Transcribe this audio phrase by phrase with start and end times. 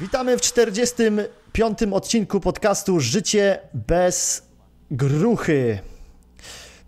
[0.00, 1.78] Witamy w 45.
[1.92, 4.42] odcinku podcastu Życie bez
[4.90, 5.78] gruchy.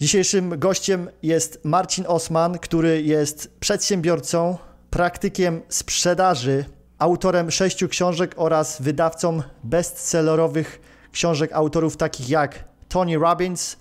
[0.00, 4.58] Dzisiejszym gościem jest Marcin Osman, który jest przedsiębiorcą,
[4.90, 6.64] praktykiem sprzedaży,
[6.98, 10.80] autorem sześciu książek oraz wydawcą bestsellerowych
[11.12, 13.76] książek autorów takich jak Tony Robbins,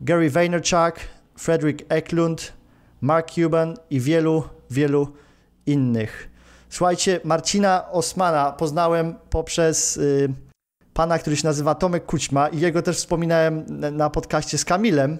[0.00, 0.94] Gary Vaynerchuk,
[1.38, 2.52] Frederick Eklund,
[3.00, 5.12] Mark Cuban i wielu, wielu
[5.66, 6.31] innych.
[6.72, 10.28] Słuchajcie, Marcina Osmana poznałem poprzez y,
[10.94, 13.64] pana, który się nazywa Tomek Kućma i jego też wspominałem
[13.96, 15.18] na podcaście z Kamilem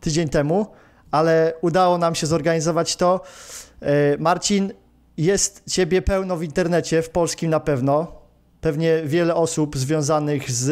[0.00, 0.66] tydzień temu,
[1.10, 3.20] ale udało nam się zorganizować to.
[3.82, 3.86] Y,
[4.18, 4.72] Marcin,
[5.16, 8.24] jest ciebie pełno w internecie, w polskim na pewno
[8.60, 10.70] pewnie wiele osób związanych z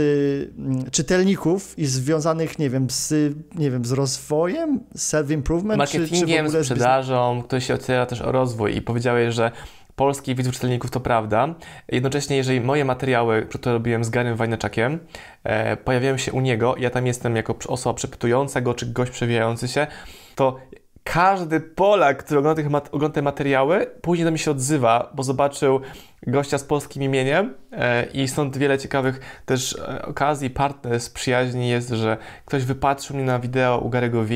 [0.58, 6.64] mm, czytelników i związanych, nie wiem, z, nie wiem, z rozwojem, self-improvement, marketingiem, czy, czy
[6.64, 9.50] sprzedażą, ktoś się otwiera też o rozwój i powiedziałeś, że
[9.96, 11.54] polskich widzów czytelników to prawda.
[11.88, 14.98] Jednocześnie, jeżeli moje materiały, które robiłem z Garym Wajneczakiem,
[15.44, 19.68] e, pojawiają się u niego, ja tam jestem jako osoba przepytująca go, czy gość przewijający
[19.68, 19.86] się,
[20.34, 20.56] to
[21.04, 25.80] każdy Polak, który ogląda, tych ogląda te materiały, później do mnie się odzywa, bo zobaczył
[26.26, 31.88] gościa z polskim imieniem e, i stąd wiele ciekawych też e, okazji, partners, przyjaźni jest,
[31.88, 34.34] że ktoś wypatrzył mnie na wideo u Garego V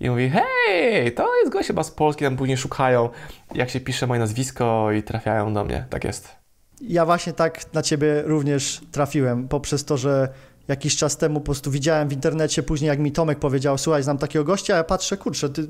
[0.00, 3.08] i mówi hej, to jest gość chyba z Polski, tam później szukają
[3.54, 6.28] jak się pisze moje nazwisko i trafiają do mnie, tak jest.
[6.80, 10.28] Ja właśnie tak na Ciebie również trafiłem, poprzez to, że
[10.68, 14.18] jakiś czas temu po prostu widziałem w internecie, później jak mi Tomek powiedział, słuchaj, znam
[14.18, 15.68] takiego gościa, a ja patrzę, kurczę, ty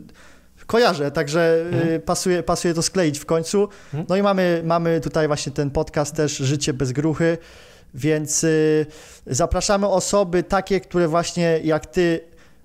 [0.66, 2.00] kojarzę, także hmm.
[2.00, 3.68] pasuje, pasuje to skleić w końcu.
[3.92, 4.06] Hmm.
[4.08, 7.38] No i mamy, mamy tutaj właśnie ten podcast też Życie bez gruchy,
[7.94, 8.86] więc y,
[9.26, 12.20] zapraszamy osoby takie, które właśnie jak ty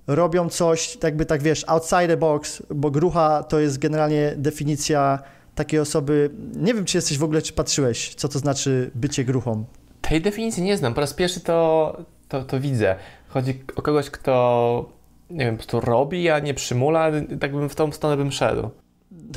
[0.06, 5.18] robią coś, jakby tak wiesz, outside the box, bo grucha to jest generalnie definicja
[5.54, 6.30] takiej osoby.
[6.56, 9.64] Nie wiem, czy jesteś w ogóle, czy patrzyłeś, co to znaczy bycie gruchą.
[10.00, 10.94] Tej definicji nie znam.
[10.94, 11.96] Po raz pierwszy to,
[12.28, 12.96] to, to widzę.
[13.28, 14.99] Chodzi o kogoś, kto
[15.30, 17.10] nie wiem, po prostu robi, a nie przymula,
[17.40, 18.70] tak bym w tą stronę bym szedł.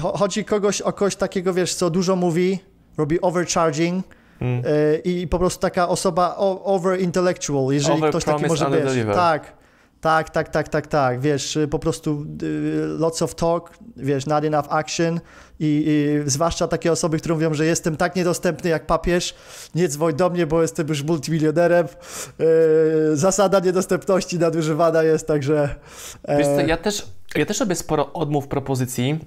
[0.01, 2.59] Chodzi kogoś o kogoś takiego, wiesz, co dużo mówi,
[2.97, 4.05] robi overcharging
[4.41, 4.65] mm.
[4.65, 9.53] y, i po prostu taka osoba over intellectual, jeżeli over ktoś taki może, wiesz, tak,
[10.03, 14.65] tak, tak, tak, tak, tak, wiesz, po prostu y, lots of talk, wiesz, not enough
[14.69, 15.19] action
[15.59, 19.35] i, i, zwłaszcza takie osoby, które mówią, że jestem tak niedostępny jak papież,
[19.75, 21.87] nie dzwoń do mnie, bo jestem już multimilionerem.
[22.39, 22.45] Yy,
[23.17, 25.75] zasada niedostępności nadużywana jest, także...
[26.23, 26.37] E...
[26.37, 29.19] Wiesz co, ja też, ja też robię sporo odmów propozycji,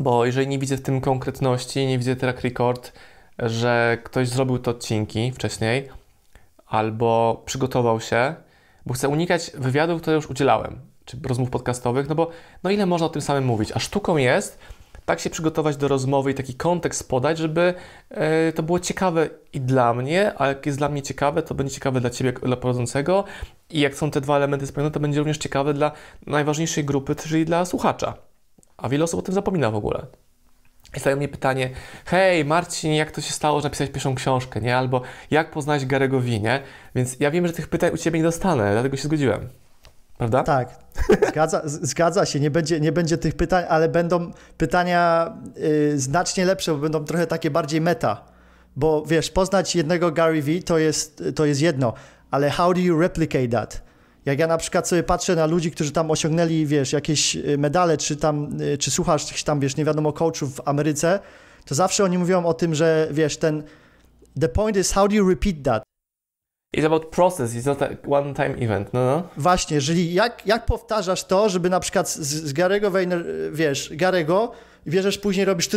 [0.00, 2.92] bo jeżeli nie widzę w tym konkretności, nie widzę track record,
[3.38, 5.88] że ktoś zrobił te odcinki wcześniej
[6.66, 8.45] albo przygotował się,
[8.86, 12.30] bo chcę unikać wywiadów, które już udzielałem, czy rozmów podcastowych, no bo
[12.62, 14.58] no ile można o tym samym mówić, a sztuką jest
[15.06, 17.74] tak się przygotować do rozmowy i taki kontekst podać, żeby
[18.10, 21.74] e, to było ciekawe i dla mnie, a jak jest dla mnie ciekawe, to będzie
[21.74, 23.24] ciekawe dla Ciebie, dla prowadzącego
[23.70, 25.92] i jak są te dwa elementy spełnione, to będzie również ciekawe dla
[26.26, 28.14] najważniejszej grupy, czyli dla słuchacza.
[28.76, 30.06] A wiele osób o tym zapomina w ogóle.
[30.96, 31.70] I stają mnie pytanie,
[32.04, 34.76] hej Marcin, jak to się stało, że napisałeś pierwszą książkę, nie?
[34.76, 36.62] Albo jak poznałeś Garego Winie?
[36.94, 39.48] Więc ja wiem, że tych pytań u Ciebie nie dostanę, dlatego się zgodziłem.
[40.18, 40.42] Prawda?
[40.42, 40.78] Tak,
[41.28, 46.72] zgadza, zgadza się, nie będzie, nie będzie tych pytań, ale będą pytania y, znacznie lepsze,
[46.72, 48.24] bo będą trochę takie bardziej meta.
[48.76, 51.92] Bo wiesz, poznać jednego Gary V to jest, to jest jedno,
[52.30, 53.85] ale how do you replicate that?
[54.26, 57.96] Jak ja na przykład sobie patrzę na ludzi, którzy tam osiągnęli, wiesz, jakieś y, medale,
[57.96, 61.20] czy tam, y, czy słuchasz tam, wiesz, nie wiadomo, coachów w Ameryce,
[61.64, 63.62] to zawsze oni mówią o tym, że wiesz, ten
[64.40, 65.82] the point is how do you repeat that?
[66.76, 69.28] It's about process, it's not a one-time event, no, no.
[69.36, 74.52] Właśnie, jeżeli jak, jak powtarzasz to, żeby na przykład z, z Garego Weiner, wiesz, Garego,
[74.86, 75.68] bierzesz później, robisz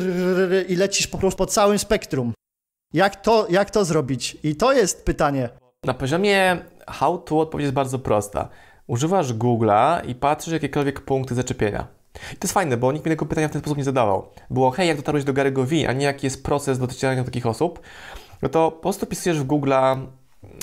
[0.68, 2.34] i lecisz po prostu po całym spektrum.
[2.94, 4.38] Jak to, jak to zrobić?
[4.44, 5.50] I to jest pytanie.
[5.84, 6.58] Na poziomie
[6.89, 8.50] how to odpowiedź jest bardzo prosta.
[8.88, 11.88] Używasz Google'a i patrzysz jakiekolwiek punkty zaczepienia.
[12.33, 14.29] I to jest fajne, bo nikt mi tego pytania w ten sposób nie zadawał.
[14.50, 17.45] Było, hej, jak dotarłeś do Garego V, a nie jaki jest proces docierania do takich
[17.45, 17.79] osób.
[18.41, 20.06] No to po prostu pisujesz w Google'a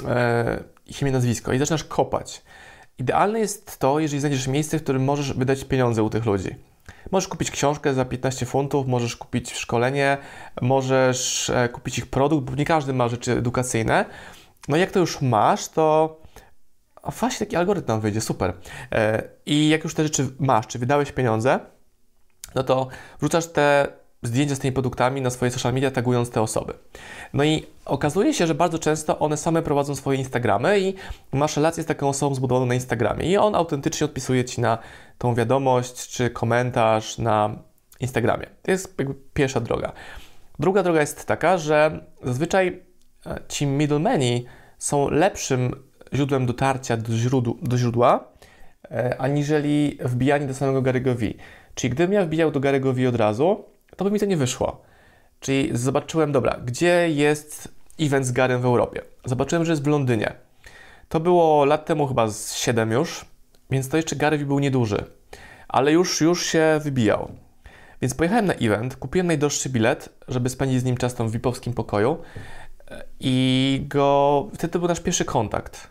[0.08, 2.43] e, ich imię, nazwisko i zaczynasz kopać.
[2.99, 6.55] Idealne jest to, jeżeli znajdziesz miejsce, w którym możesz wydać pieniądze u tych ludzi.
[7.11, 10.19] Możesz kupić książkę za 15 funtów, możesz kupić szkolenie,
[10.61, 14.05] możesz e, kupić ich produkt, bo nie każdy ma rzeczy edukacyjne.
[14.69, 16.17] No jak to już masz, to
[17.19, 18.53] właśnie taki algorytm wyjdzie, super.
[18.93, 21.61] E, I jak już te rzeczy masz, czy wydałeś pieniądze,
[22.55, 22.89] no to
[23.21, 23.89] wrzucasz te
[24.23, 26.75] zdjęcia z tymi produktami na swoje social media, tagując te osoby.
[27.33, 30.95] No i okazuje się, że bardzo często one same prowadzą swoje Instagramy i
[31.33, 34.79] masz relację z taką osobą zbudowaną na Instagramie i on autentycznie odpisuje Ci na
[35.19, 37.59] tą wiadomość czy komentarz na
[38.01, 38.47] Instagramie.
[38.63, 39.93] To jest jakby pierwsza droga.
[40.59, 42.86] Druga droga jest taka, że zazwyczaj
[43.49, 44.44] ci middlemani
[44.78, 45.70] są lepszym
[46.14, 48.28] źródłem dotarcia do, źródł, do źródła,
[48.90, 51.26] e, aniżeli wbijanie do samego Gary'ego V.
[51.75, 53.64] Czyli gdybym ja wbijał do Gary'ego V od razu,
[53.96, 54.82] to by mi to nie wyszło.
[55.40, 57.69] Czyli zobaczyłem, dobra, gdzie jest
[58.00, 59.02] event z Garem w Europie?
[59.25, 60.32] Zobaczyłem, że jest w Londynie.
[61.08, 63.25] To było lat temu chyba z 7 już,
[63.70, 65.05] więc to jeszcze Gary V był nieduży,
[65.69, 67.31] ale już, już się wybijał.
[68.02, 71.72] Więc pojechałem na event, kupiłem najdroższy bilet, żeby spędzić z nim czas tam w VIP-owskim
[71.72, 72.19] pokoju
[73.21, 74.49] i go...
[74.55, 75.91] Wtedy to był nasz pierwszy kontakt.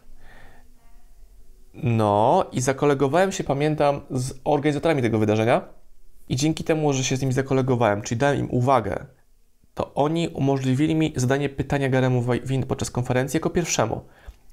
[1.74, 5.62] No i zakolegowałem się, pamiętam, z organizatorami tego wydarzenia
[6.30, 9.06] i dzięki temu, że się z nimi zakolegowałem, czyli dałem im uwagę,
[9.74, 14.02] to oni umożliwili mi zadanie pytania Garemu Win podczas konferencji jako pierwszemu.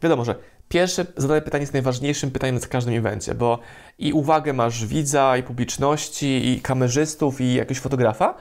[0.02, 0.34] Wiadomo, że
[0.68, 3.58] pierwsze zadane pytanie jest najważniejszym pytaniem na każdym evencie, bo
[3.98, 8.34] i uwagę masz widza, i publiczności, i kamerzystów, i jakiegoś fotografa.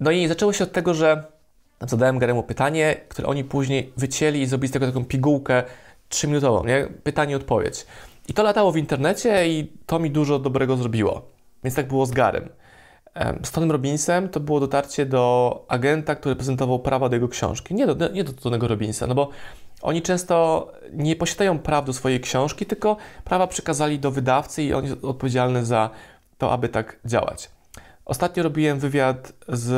[0.00, 1.33] No i zaczęło się od tego, że
[1.80, 5.62] zadałem Garemu pytanie, które oni później wycięli i zrobili z tego taką pigułkę
[6.08, 6.88] trzyminutową, nie?
[7.02, 7.86] Pytanie-odpowiedź.
[8.28, 11.22] I to latało w internecie i to mi dużo dobrego zrobiło.
[11.64, 12.48] Więc tak było z Garem.
[13.44, 17.74] Z Tonym Robinsem to było dotarcie do agenta, który prezentował prawa do jego książki.
[17.74, 19.28] Nie do, nie do Tonego Robinsa, no bo
[19.82, 24.84] oni często nie posiadają praw do swojej książki, tylko prawa przekazali do wydawcy i on
[24.84, 25.90] jest odpowiedzialny za
[26.38, 27.50] to, aby tak działać.
[28.04, 29.72] Ostatnio robiłem wywiad z,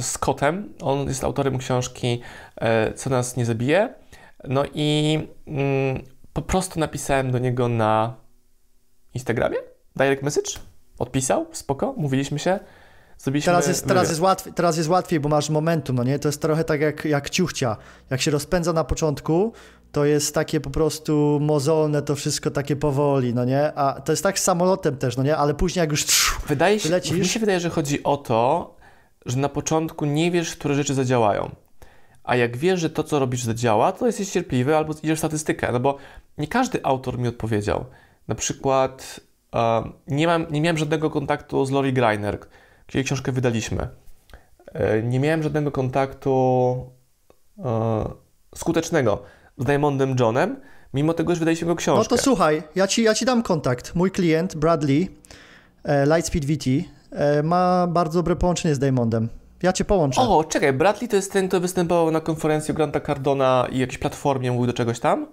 [0.00, 0.74] Scottem.
[0.82, 2.20] On jest autorem książki
[2.56, 3.94] e, Co nas nie zabije.
[4.44, 6.02] No i mm,
[6.32, 8.14] po prostu napisałem do niego na
[9.14, 9.56] Instagramie,
[9.96, 10.50] direct message,
[10.98, 12.58] odpisał, spoko, mówiliśmy się,
[13.18, 13.50] zrobiliśmy...
[13.50, 16.18] Teraz jest, teraz, jest łatwiej, teraz jest łatwiej, bo masz momentum, no nie?
[16.18, 17.76] To jest trochę tak jak, jak ciuchcia.
[18.10, 19.52] Jak się rozpędza na początku,
[19.96, 23.74] to jest takie po prostu mozolne, to wszystko takie powoli, no nie?
[23.74, 25.36] A to jest tak z samolotem też, no nie?
[25.36, 26.04] Ale później jak już
[26.46, 27.18] wydaje się, lecisz...
[27.18, 28.74] Mi się wydaje, że chodzi o to,
[29.26, 31.50] że na początku nie wiesz, które rzeczy zadziałają.
[32.24, 35.72] A jak wiesz, że to, co robisz, zadziała, to jesteś cierpliwy albo idziesz w statystykę,
[35.72, 35.96] no bo
[36.38, 37.84] nie każdy autor mi odpowiedział.
[38.28, 39.20] Na przykład
[39.52, 42.38] uh, nie, mam, nie miałem żadnego kontaktu z Lori Greiner,
[42.86, 43.82] kiedy książkę wydaliśmy.
[43.82, 46.30] Uh, nie miałem żadnego kontaktu
[47.56, 47.66] uh,
[48.54, 49.22] skutecznego
[49.58, 50.56] z Diamondem Johnem,
[50.94, 52.02] mimo tego, że wydaliśmy go książkę.
[52.10, 53.94] No to słuchaj, ja ci, ja ci dam kontakt.
[53.94, 55.08] Mój klient, Bradley,
[55.84, 56.66] e, Lightspeed VT,
[57.10, 59.28] e, ma bardzo dobre połączenie z Diamondem.
[59.62, 60.20] Ja cię połączę.
[60.20, 64.52] O, czekaj, Bradley to jest ten, kto występował na konferencji Granta Cardona i jakiejś platformie
[64.52, 65.26] mówił do czegoś tam?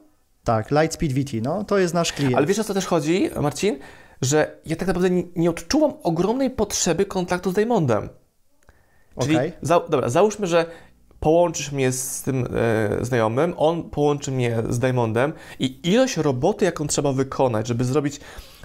[0.43, 2.35] Tak, Lightspeed VT, no, to jest nasz klient.
[2.35, 3.79] Ale wiesz o co też chodzi, Marcin?
[4.21, 8.09] Że ja tak naprawdę nie, nie odczuwam ogromnej potrzeby kontaktu z Diamondem.
[9.21, 9.51] Czyli, okay.
[9.61, 10.65] za, dobra, załóżmy, że
[11.23, 12.47] połączysz mnie z tym
[13.01, 18.19] e, znajomym, on połączy mnie z Diamondem i ilość roboty, jaką trzeba wykonać, żeby zrobić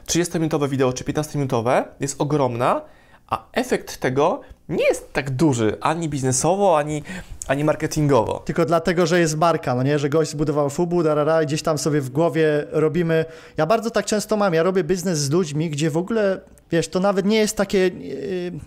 [0.06, 2.81] 30-minutowe wideo czy 15-minutowe jest ogromna,
[3.28, 7.02] a efekt tego nie jest tak duży ani biznesowo, ani,
[7.49, 8.43] ani marketingowo.
[8.44, 11.78] Tylko dlatego, że jest marka, no nie, że gość zbudował FUBU, darara, i gdzieś tam
[11.78, 13.25] sobie w głowie robimy.
[13.56, 16.40] Ja bardzo tak często mam, ja robię biznes z ludźmi, gdzie w ogóle,
[16.70, 17.90] wiesz, to nawet nie jest takie,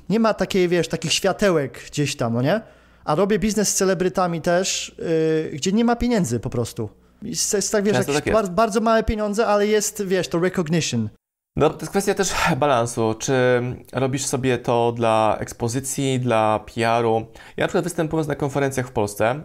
[0.09, 2.61] nie ma takiej, wiesz, takich światełek gdzieś tam, no nie?
[3.05, 6.89] A robię biznes z celebrytami też, yy, gdzie nie ma pieniędzy po prostu.
[7.21, 11.09] Jest, tak, wiesz, jakieś tak bardzo, bardzo małe pieniądze, ale jest, wiesz, to recognition.
[11.55, 13.15] No, to jest kwestia też balansu.
[13.19, 13.61] Czy
[13.93, 17.25] robisz sobie to dla ekspozycji, dla PR-u?
[17.57, 19.41] Ja na przykład występując na konferencjach w Polsce,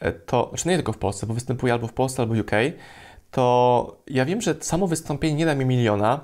[0.00, 2.50] e, to, znaczy nie tylko w Polsce, bo występuję albo w Polsce, albo w UK,
[3.30, 6.20] to ja wiem, że samo wystąpienie nie da mi miliona,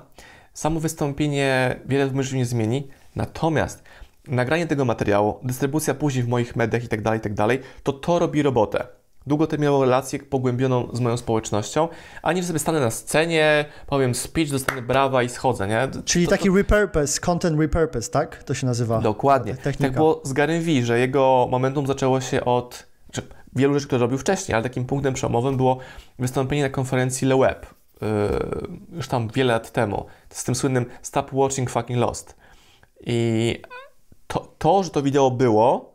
[0.53, 3.83] samo wystąpienie wiele w moim nie zmieni, natomiast
[4.27, 7.93] nagranie tego materiału, dystrybucja później w moich mediach i tak dalej, i tak dalej, to
[7.93, 8.87] to robi robotę
[9.27, 11.87] długoterminową relację pogłębioną z moją społecznością,
[12.21, 15.87] a nie, że sobie stanę na scenie, powiem speech, dostanę brawa i schodzę, nie?
[16.05, 16.55] Czyli to, taki to...
[16.55, 18.43] repurpose, content repurpose, tak?
[18.43, 19.01] To się nazywa.
[19.01, 19.55] Dokładnie.
[19.55, 19.83] Technika.
[19.83, 23.99] Tak było z Gary V, że jego momentum zaczęło się od znaczy, wielu rzeczy, które
[23.99, 25.77] robił wcześniej, ale takim punktem przełomowym było
[26.19, 27.65] wystąpienie na konferencji Le Web,
[28.01, 28.07] yy,
[28.91, 32.35] już tam wiele lat temu, z tym słynnym Stop Watching Fucking Lost.
[33.05, 33.61] I
[34.31, 35.93] to, to że to wideo było,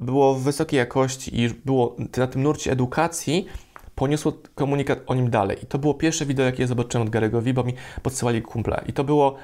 [0.00, 3.46] było w wysokiej jakości i było na tym nurcie edukacji,
[3.94, 5.56] poniosło komunikat o nim dalej.
[5.62, 8.84] I to było pierwsze wideo, jakie zobaczyłem od Gary'ego bo mi podsyłali kumple.
[8.86, 9.36] I to było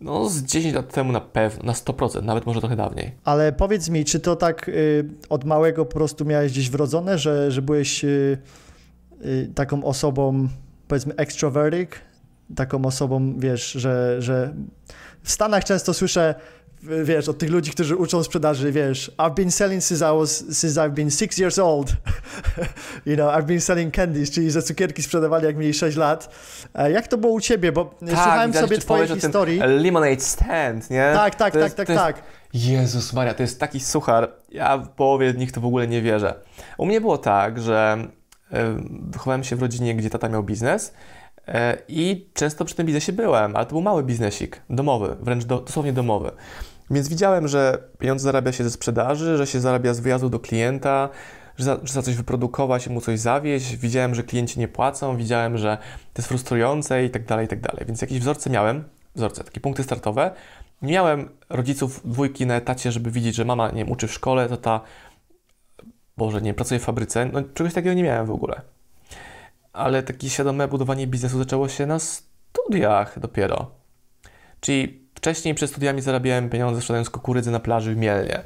[0.00, 3.12] no, z 10 lat temu na pewno, na 100%, nawet może trochę dawniej.
[3.24, 7.50] Ale powiedz mi, czy to tak y, od małego po prostu miałeś gdzieś wrodzone, że,
[7.50, 8.38] że byłeś y,
[9.24, 10.48] y, taką osobą,
[10.88, 11.90] powiedzmy, extrovertic,
[12.56, 14.54] taką osobą, wiesz, że, że
[15.22, 16.34] w Stanach często słyszę
[17.04, 20.80] wiesz, od tych ludzi, którzy uczą sprzedaży, wiesz, I've been selling since I was, since
[20.80, 21.92] I've been six years old.
[23.06, 26.34] you know, I've been selling candies, czyli że cukierki sprzedawali jak mieli 6 lat.
[26.74, 27.72] E, jak to było u ciebie?
[27.72, 29.58] Bo tak, słuchałem sobie twojej historii.
[29.58, 31.10] Lemonade stand, nie?
[31.14, 32.22] Tak, tak, tak, tak, tak.
[32.54, 34.32] Jezus Maria, to jest taki suchar.
[34.48, 36.34] Ja w połowie nich to w ogóle nie wierzę.
[36.78, 38.08] U mnie było tak, że
[39.00, 40.94] wychowałem się w rodzinie, gdzie tata miał biznes
[41.48, 45.60] e, i często przy tym biznesie byłem, ale to był mały biznesik, domowy, wręcz do,
[45.60, 46.30] dosłownie domowy.
[46.90, 51.08] Więc widziałem, że pieniądze zarabia się ze sprzedaży, że się zarabia z wyjazdu do klienta,
[51.58, 53.76] że za, że za coś wyprodukować i mu coś zawieźć.
[53.76, 55.78] Widziałem, że klienci nie płacą, widziałem, że
[56.12, 57.84] to jest frustrujące i tak dalej, i tak dalej.
[57.86, 60.30] Więc jakieś wzorce miałem, wzorce, takie punkty startowe.
[60.82, 64.48] Nie miałem rodziców dwójki na etacie, żeby widzieć, że mama nie wiem, uczy w szkole,
[64.48, 64.80] to ta
[66.16, 67.26] Boże, nie pracuję w fabryce.
[67.32, 68.60] No, czegoś takiego nie miałem w ogóle.
[69.72, 73.70] Ale takie świadome budowanie biznesu zaczęło się na studiach dopiero.
[74.60, 78.42] Czyli wcześniej przed studiami zarabiałem pieniądze sprzedając kukurydzy na plaży w Mielnie,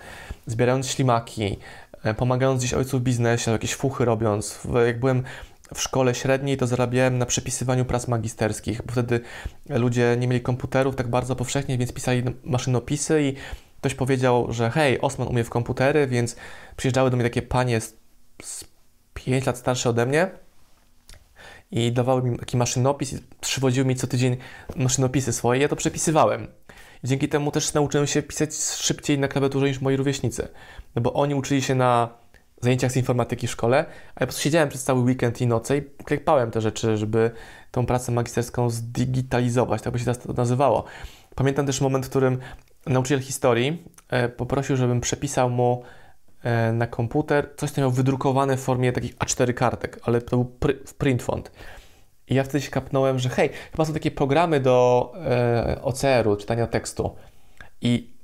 [0.47, 1.59] zbierając ślimaki,
[2.05, 4.61] e, pomagając gdzieś ojcu w biznesie, jakieś fuchy robiąc.
[4.87, 5.23] Jak byłem
[5.75, 9.21] w szkole średniej, to zarabiałem na przepisywaniu prac magisterskich, bo wtedy
[9.69, 13.35] ludzie nie mieli komputerów tak bardzo powszechnie, więc pisali maszynopisy i
[13.81, 16.37] ktoś powiedział, że hej, Osman umie w komputery, więc
[16.77, 17.97] przyjeżdżały do mnie takie panie z,
[18.43, 18.65] z
[19.15, 20.31] 5 lat starsze ode mnie
[21.71, 24.37] i dawały mi taki maszynopis przywodziły mi co tydzień
[24.77, 26.47] maszynopisy swoje, ja to przepisywałem.
[27.05, 30.49] Dzięki temu też nauczyłem się pisać szybciej na klawiaturze niż moi rówieśnicy,
[30.95, 32.09] no bo oni uczyli się na
[32.61, 35.79] zajęciach z informatyki w szkole, a ja po prostu siedziałem przez cały weekend i noce
[35.79, 37.31] i klepałem te rzeczy, żeby
[37.71, 40.85] tą pracę magisterską zdigitalizować, tak by się to nazywało.
[41.35, 42.39] Pamiętam też moment, w którym
[42.87, 45.83] nauczyciel historii e, poprosił, żebym przepisał mu
[46.73, 50.75] na komputer coś, co miał wydrukowane w formie takich A4 kartek, ale to był pr
[50.99, 51.53] print font.
[52.29, 56.67] I ja wtedy się kapnąłem, że hej, chyba są takie programy do e, OCR-u, czytania
[56.67, 57.17] tekstu.
[57.81, 58.15] I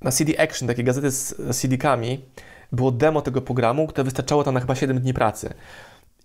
[0.00, 2.24] na CD Action, takie gazety z CD-kami,
[2.72, 5.54] było demo tego programu, które wystarczało tam na chyba 7 dni pracy.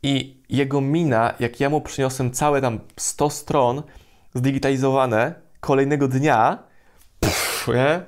[0.03, 3.83] I jego mina, jak ja mu przyniosłem całe tam 100 stron
[4.33, 6.63] zdigitalizowane kolejnego dnia,
[7.67, 8.01] nie?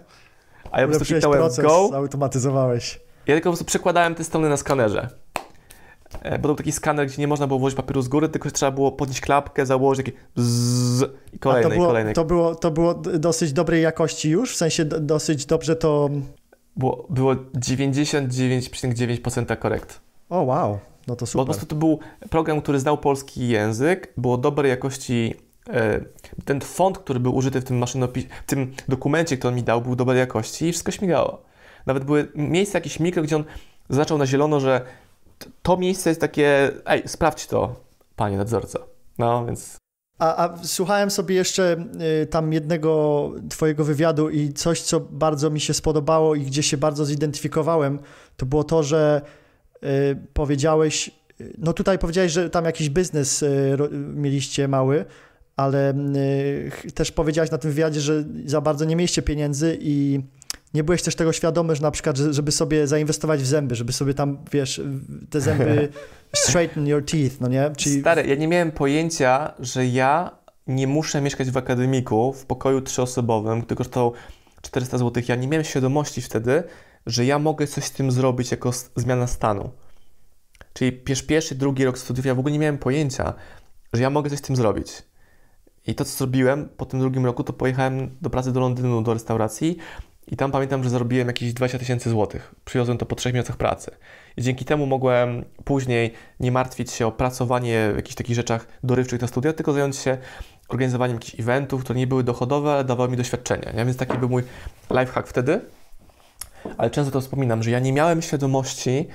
[0.71, 1.91] A ja po prostu kliknąłem go.
[1.95, 3.04] automatyzowałeś.
[3.27, 5.09] Ja tylko po prostu przekładałem te strony na skanerze.
[6.21, 8.71] E, bo był taki skaner, gdzie nie można było włożyć papieru z góry, tylko trzeba
[8.71, 11.03] było podnieść klapkę, założyć takie bzzz,
[11.33, 12.13] i kolejne, to było, kolejne.
[12.13, 14.53] To było, to było dosyć dobrej jakości już?
[14.53, 16.09] W sensie dosyć dobrze to...
[16.75, 20.01] Było, było 99,9% korekt.
[20.29, 20.79] O, wow.
[21.07, 21.37] No to super.
[21.37, 25.35] Bo po prostu to był program, który znał polski język, było dobrej jakości
[25.69, 26.01] E,
[26.45, 29.81] ten font, który był użyty w tym maszynopisie, w tym dokumencie, który on mi dał,
[29.81, 31.43] był dobrej jakości i wszystko śmigało.
[31.85, 33.43] Nawet były miejsca jakieś mikro, gdzie on
[33.89, 34.81] zaznaczał na zielono, że
[35.61, 37.75] to miejsce jest takie, ej, sprawdź to,
[38.15, 38.87] panie nadzorco.
[39.17, 39.77] No, więc...
[40.19, 41.85] A, a słuchałem sobie jeszcze
[42.23, 46.77] y, tam jednego twojego wywiadu i coś, co bardzo mi się spodobało i gdzie się
[46.77, 47.99] bardzo zidentyfikowałem,
[48.37, 49.21] to było to, że
[49.83, 49.87] y,
[50.33, 51.11] powiedziałeś,
[51.41, 53.77] y, no tutaj powiedziałeś, że tam jakiś biznes y,
[54.13, 55.05] mieliście mały,
[55.55, 55.93] ale
[56.85, 60.19] y, też powiedziałeś na tym wywiadzie, że za bardzo nie mieliście pieniędzy i
[60.75, 64.13] nie byłeś też tego świadomy, że na przykład, żeby sobie zainwestować w zęby, żeby sobie
[64.13, 64.81] tam, wiesz,
[65.29, 65.89] te zęby
[66.33, 67.71] straighten your teeth, no nie?
[67.77, 68.01] Czyli...
[68.01, 70.31] Stary, ja nie miałem pojęcia, że ja
[70.67, 74.13] nie muszę mieszkać w akademiku, w pokoju trzyosobowym, który kosztował
[74.61, 75.23] 400 zł.
[75.27, 76.63] Ja nie miałem świadomości wtedy,
[77.05, 79.69] że ja mogę coś z tym zrobić jako zmiana stanu.
[80.73, 80.91] Czyli
[81.27, 83.33] pierwszy, drugi rok studiów, ja w ogóle nie miałem pojęcia,
[83.93, 85.03] że ja mogę coś z tym zrobić.
[85.87, 89.13] I to, co zrobiłem po tym drugim roku, to pojechałem do pracy do Londynu, do
[89.13, 89.77] restauracji
[90.27, 92.55] i tam pamiętam, że zarobiłem jakieś 20 tysięcy złotych.
[92.65, 93.91] Przywiozłem to po trzech miesiącach pracy.
[94.37, 99.21] I dzięki temu mogłem później nie martwić się o pracowanie w jakichś takich rzeczach dorywczych
[99.21, 100.17] na studia, tylko zająć się
[100.69, 103.71] organizowaniem jakichś eventów, które nie były dochodowe, ale dawały mi doświadczenia.
[103.71, 103.85] Nie?
[103.85, 104.43] Więc taki był mój
[104.91, 105.61] lifehack wtedy.
[106.77, 109.07] Ale często to wspominam, że ja nie miałem świadomości,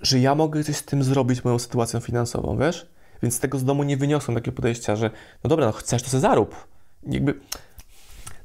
[0.00, 2.90] że ja mogę coś z tym zrobić, moją sytuacją finansową, wiesz?
[3.22, 5.10] Więc z tego z domu nie wyniosłem takiego podejścia, że
[5.44, 6.66] no dobra, no chcesz, to sobie zarób.
[7.02, 7.34] Jakby,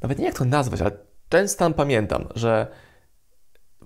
[0.02, 0.92] nawet nie jak to nazwać, ale
[1.36, 2.68] ten stan pamiętam, że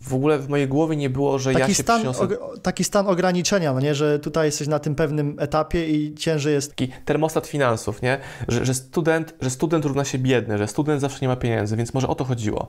[0.01, 2.27] w ogóle w mojej głowie nie było, że taki ja się stan, przyniosę...
[2.61, 3.95] Taki stan ograniczenia, no nie?
[3.95, 6.69] że tutaj jesteś na tym pewnym etapie i ciężej jest...
[6.69, 8.19] Taki termostat finansów, nie?
[8.47, 11.93] Że, że, student, że student równa się biedny, że student zawsze nie ma pieniędzy, więc
[11.93, 12.67] może o to chodziło.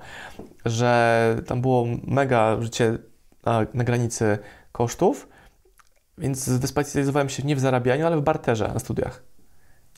[0.64, 2.98] Że tam było mega życie
[3.44, 4.38] na, na granicy
[4.72, 5.28] kosztów,
[6.18, 9.22] więc wyspecjalizowałem się nie w zarabianiu, ale w barterze na studiach.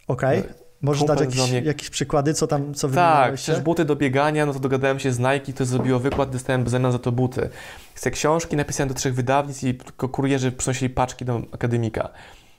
[0.08, 0.40] Okej.
[0.40, 0.61] Okay.
[0.82, 1.60] Możesz dać jakieś, mnie...
[1.60, 5.18] jakieś, przykłady, co tam, co Tak, chcesz buty do biegania, no to dogadałem się z
[5.18, 7.48] Nike, to zrobiło wykład, dostałem w zamian za to buty.
[7.94, 12.08] Chcę książki, napisałem do trzech wydawnictw i tylko kurierzy przynosili paczki do akademika.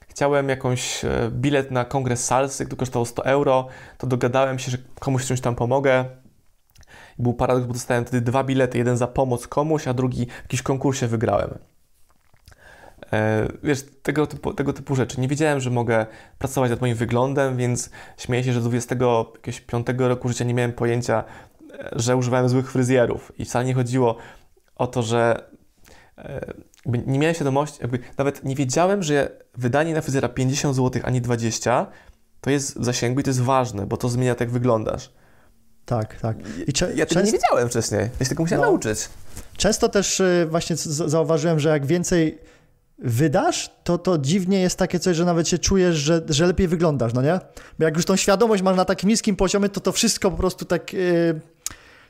[0.07, 4.77] Chciałem jakąś e, bilet na kongres salsy, który kosztował 100 euro, to dogadałem się, że
[4.99, 6.05] komuś czymś tam pomogę.
[7.19, 10.61] Był paradoks, bo dostałem wtedy dwa bilety, jeden za pomoc komuś, a drugi w jakimś
[10.61, 11.57] konkursie wygrałem.
[13.13, 15.21] E, wiesz, tego typu, tego typu rzeczy.
[15.21, 16.05] Nie wiedziałem, że mogę
[16.37, 21.23] pracować nad moim wyglądem, więc śmieję się, że do 25 roku życia nie miałem pojęcia,
[21.79, 23.31] e, że używałem złych fryzjerów.
[23.37, 24.17] I wcale nie chodziło
[24.75, 25.49] o to, że
[26.17, 26.53] e,
[26.85, 27.79] nie miałem świadomości,
[28.17, 31.87] nawet nie wiedziałem, że wydanie na fryzjera 50 zł, a nie 20
[32.41, 35.11] to jest w zasięgu i to jest ważne, bo to zmienia tak, jak wyglądasz.
[35.85, 36.37] Tak, tak.
[36.67, 37.25] I cze- ja tego często...
[37.25, 38.01] nie wiedziałem wcześniej.
[38.19, 38.71] Ja się tego musiałem no.
[38.71, 39.09] nauczyć.
[39.57, 42.39] Często też y, właśnie zauważyłem, że jak więcej
[43.03, 47.13] wydasz, to to dziwnie jest takie coś, że nawet się czujesz, że, że lepiej wyglądasz,
[47.13, 47.39] no nie?
[47.79, 50.65] Bo jak już tą świadomość masz na takim niskim poziomie, to to wszystko po prostu
[50.65, 50.93] tak...
[50.93, 51.41] Yy,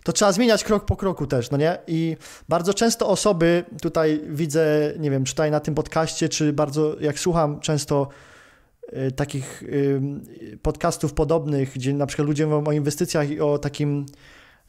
[0.03, 1.77] to trzeba zmieniać krok po kroku też, no nie?
[1.87, 2.17] I
[2.49, 7.19] bardzo często osoby, tutaj widzę, nie wiem, czy tutaj na tym podcaście, czy bardzo, jak
[7.19, 8.07] słucham często
[8.91, 14.05] yy, takich yy, podcastów podobnych, gdzie na przykład ludzie mówią o inwestycjach i o takim,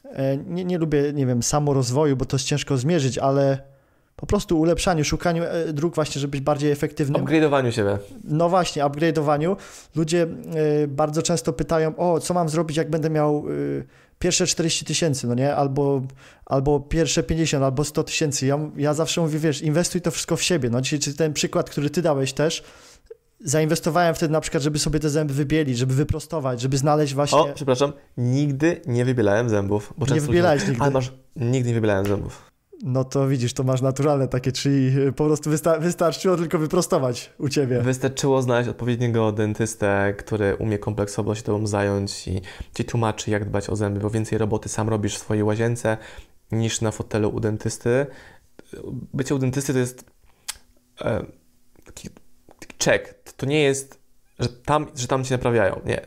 [0.03, 3.74] e, nie, nie lubię, nie wiem, samorozwoju, bo to jest ciężko zmierzyć, ale
[4.15, 7.25] po prostu ulepszaniu, szukaniu e, dróg właśnie, żeby być bardziej efektywnym.
[7.25, 7.97] Upgrade'owaniu siebie.
[8.23, 9.55] No właśnie, upgrade'owaniu.
[9.95, 10.27] Ludzie
[10.83, 13.45] e, bardzo często pytają, o, co mam zrobić, jak będę miał
[13.79, 13.83] e,
[14.19, 15.55] pierwsze 40 tysięcy, no nie?
[15.55, 16.01] Albo,
[16.45, 18.45] albo pierwsze 50, albo 100 tysięcy.
[18.45, 20.69] Ja, ja zawsze mówię, wiesz, inwestuj to wszystko w siebie.
[20.69, 22.63] No dzisiaj ten przykład, który ty dałeś też,
[23.39, 27.39] zainwestowałem wtedy na przykład, żeby sobie te zęby wybielić, żeby wyprostować, żeby znaleźć właśnie...
[27.39, 29.93] O, przepraszam, nigdy nie wybielałem zębów.
[29.97, 30.81] Bo nie wybielałeś nigdy.
[30.81, 32.54] Ale masz, nigdy nie wybielałem zębów.
[32.83, 37.49] No to widzisz, to masz naturalne takie, czyli po prostu wysta wystarczyło tylko wyprostować u
[37.49, 37.81] ciebie.
[37.81, 42.41] Wystarczyło znaleźć odpowiedniego dentystę, który umie kompleksowo się tobą zająć i
[42.73, 45.97] ci tłumaczy, jak dbać o zęby, bo więcej roboty sam robisz w swojej łazience
[46.51, 48.05] niż na fotelu u dentysty.
[49.13, 50.05] Bycie u dentysty to jest
[51.01, 51.25] e,
[51.85, 52.09] taki,
[52.83, 53.33] check.
[53.37, 53.99] To nie jest,
[54.39, 55.81] że tam, że tam cię naprawiają.
[55.85, 56.01] Nie.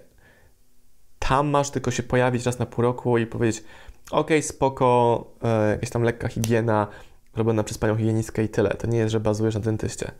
[1.18, 3.64] Tam masz tylko się pojawić raz na pół roku i powiedzieć
[4.10, 6.86] ok, spoko, e, jakaś tam lekka higiena
[7.36, 8.70] robiona przez panią higienistkę i tyle.
[8.70, 10.10] To nie jest, że bazujesz na dentyście.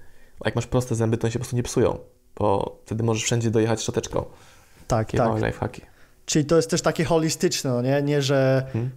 [0.40, 1.98] A jak masz proste zęby, to one się po prostu nie psują,
[2.36, 4.24] bo wtedy możesz wszędzie dojechać szczoteczką.
[4.86, 5.26] Tak, Takie tak.
[5.26, 5.82] małe lifehacki.
[6.26, 8.02] Czyli to jest też takie holistyczne, no nie?
[8.02, 8.90] Nie, że hmm.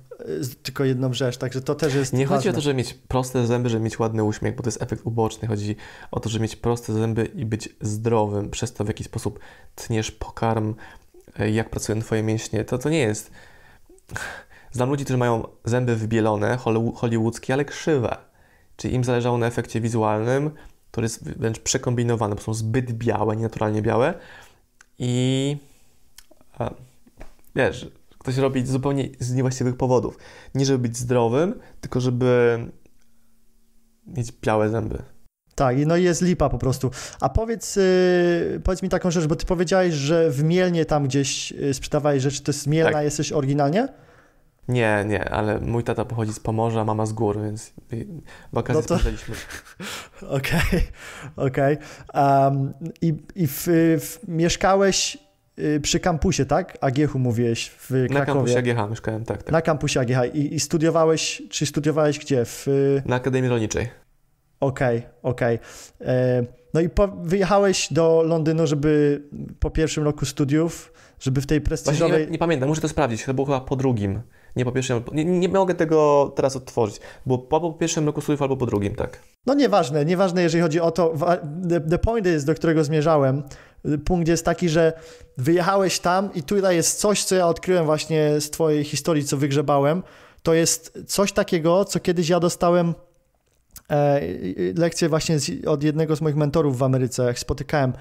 [0.64, 2.38] tylko jedną rzecz, także to też jest Nie ważne.
[2.38, 5.06] chodzi o to, żeby mieć proste zęby, żeby mieć ładny uśmiech, bo to jest efekt
[5.06, 5.48] uboczny.
[5.48, 5.76] Chodzi
[6.12, 9.40] o to, żeby mieć proste zęby i być zdrowym, przez to w jaki sposób
[9.75, 10.75] tniesz pokarm,
[11.40, 12.66] e, jak pracują twoje mięśnie.
[12.66, 13.32] To, to nie jest
[14.72, 16.57] Znam ludzi, którzy mają zęby wybielone,
[16.96, 18.18] hollywoodzkie, ale krzywe.
[18.75, 20.51] Czyli im zależało na efekcie wizualnym,
[20.92, 24.14] który jest wręcz przekombinowany, bo są zbyt białe, nienaturalnie białe.
[25.00, 25.57] I
[26.60, 26.74] a,
[27.55, 30.18] wiesz, ktoś robi zupełnie z niewłaściwych powodów.
[30.55, 32.60] Nie żeby być zdrowym, tylko żeby
[34.07, 35.03] mieć białe zęby.
[35.55, 36.92] Tak, no i jest lipa po prostu.
[37.20, 41.51] A powiedz, yy, powiedz mi taką rzecz, bo ty powiedziałeś, że w Mielnie tam gdzieś
[41.51, 43.03] y, sprzedawałeś rzeczy, to jest Mielna, tak.
[43.03, 43.88] jesteś oryginalnie?
[44.68, 47.74] Nie, nie, ale mój tata pochodzi z Pomorza, mama z gór, więc
[48.54, 49.00] wakacje no to...
[49.00, 49.36] spędzaliśmy.
[50.38, 50.82] Okej,
[51.36, 51.78] okej.
[52.08, 53.68] Okay, um, I, i w,
[54.00, 55.18] w, mieszkałeś
[55.60, 56.78] y, przy kampusie, tak?
[56.82, 58.20] AGH mówiłeś w Krakowie.
[58.20, 59.52] Na kampusie AGH mieszkałem, tak, tak.
[59.52, 60.36] Na kampusie AGH.
[60.36, 62.46] I, I, studiowałeś, czy studiowałeś gdzie?
[62.46, 62.68] W...
[63.06, 63.90] Na Akademii Rolniczej.
[64.60, 65.60] Okej, okay, okej.
[66.00, 66.08] Okay.
[66.08, 66.44] E,
[66.74, 69.22] no i po, wyjechałeś do Londynu, żeby
[69.60, 72.26] po pierwszym roku studiów, żeby w tej prestiżowej...
[72.26, 74.22] Nie, nie, pamiętam, muszę to sprawdzić, to było chyba po drugim.
[74.55, 77.00] Nie po pierwszym, nie, nie mogę tego teraz odtworzyć.
[77.25, 79.20] Było albo po pierwszym roku studiów, albo po drugim, tak.
[79.46, 81.14] No nieważne, nieważne jeżeli chodzi o to,
[81.90, 83.44] the point is, do którego zmierzałem,
[84.05, 84.94] punkt jest taki, że
[85.37, 90.03] wyjechałeś tam i tutaj jest coś, co ja odkryłem właśnie z twojej historii, co wygrzebałem,
[90.44, 92.94] to jest coś takiego, co kiedyś ja dostałem
[93.90, 94.22] e,
[94.75, 97.94] lekcję właśnie z, od jednego z moich mentorów w Ameryce, jak spotykałem.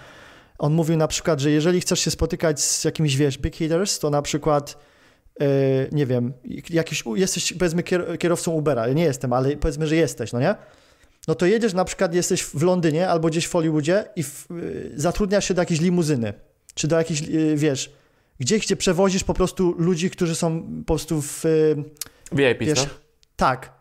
[0.59, 4.11] On mówił na przykład, że jeżeli chcesz się spotykać z jakimiś, wiesz, big hitters, to
[4.11, 4.77] na przykład
[5.93, 6.33] nie wiem,
[6.71, 7.83] jakiś, jesteś powiedzmy
[8.19, 10.55] kierowcą Ubera, nie jestem, ale powiedzmy, że jesteś, no nie?
[11.29, 14.93] No to jedziesz na przykład, jesteś w Londynie albo gdzieś w Hollywoodzie i w, y,
[14.97, 16.33] zatrudniasz się do jakiejś limuzyny,
[16.75, 17.93] czy do jakiejś, y, wiesz,
[18.41, 21.45] gdzieś, gdzie przewozisz po prostu ludzi, którzy są po prostu w...
[22.33, 22.87] VIP, wiesz, no?
[23.37, 23.73] Tak.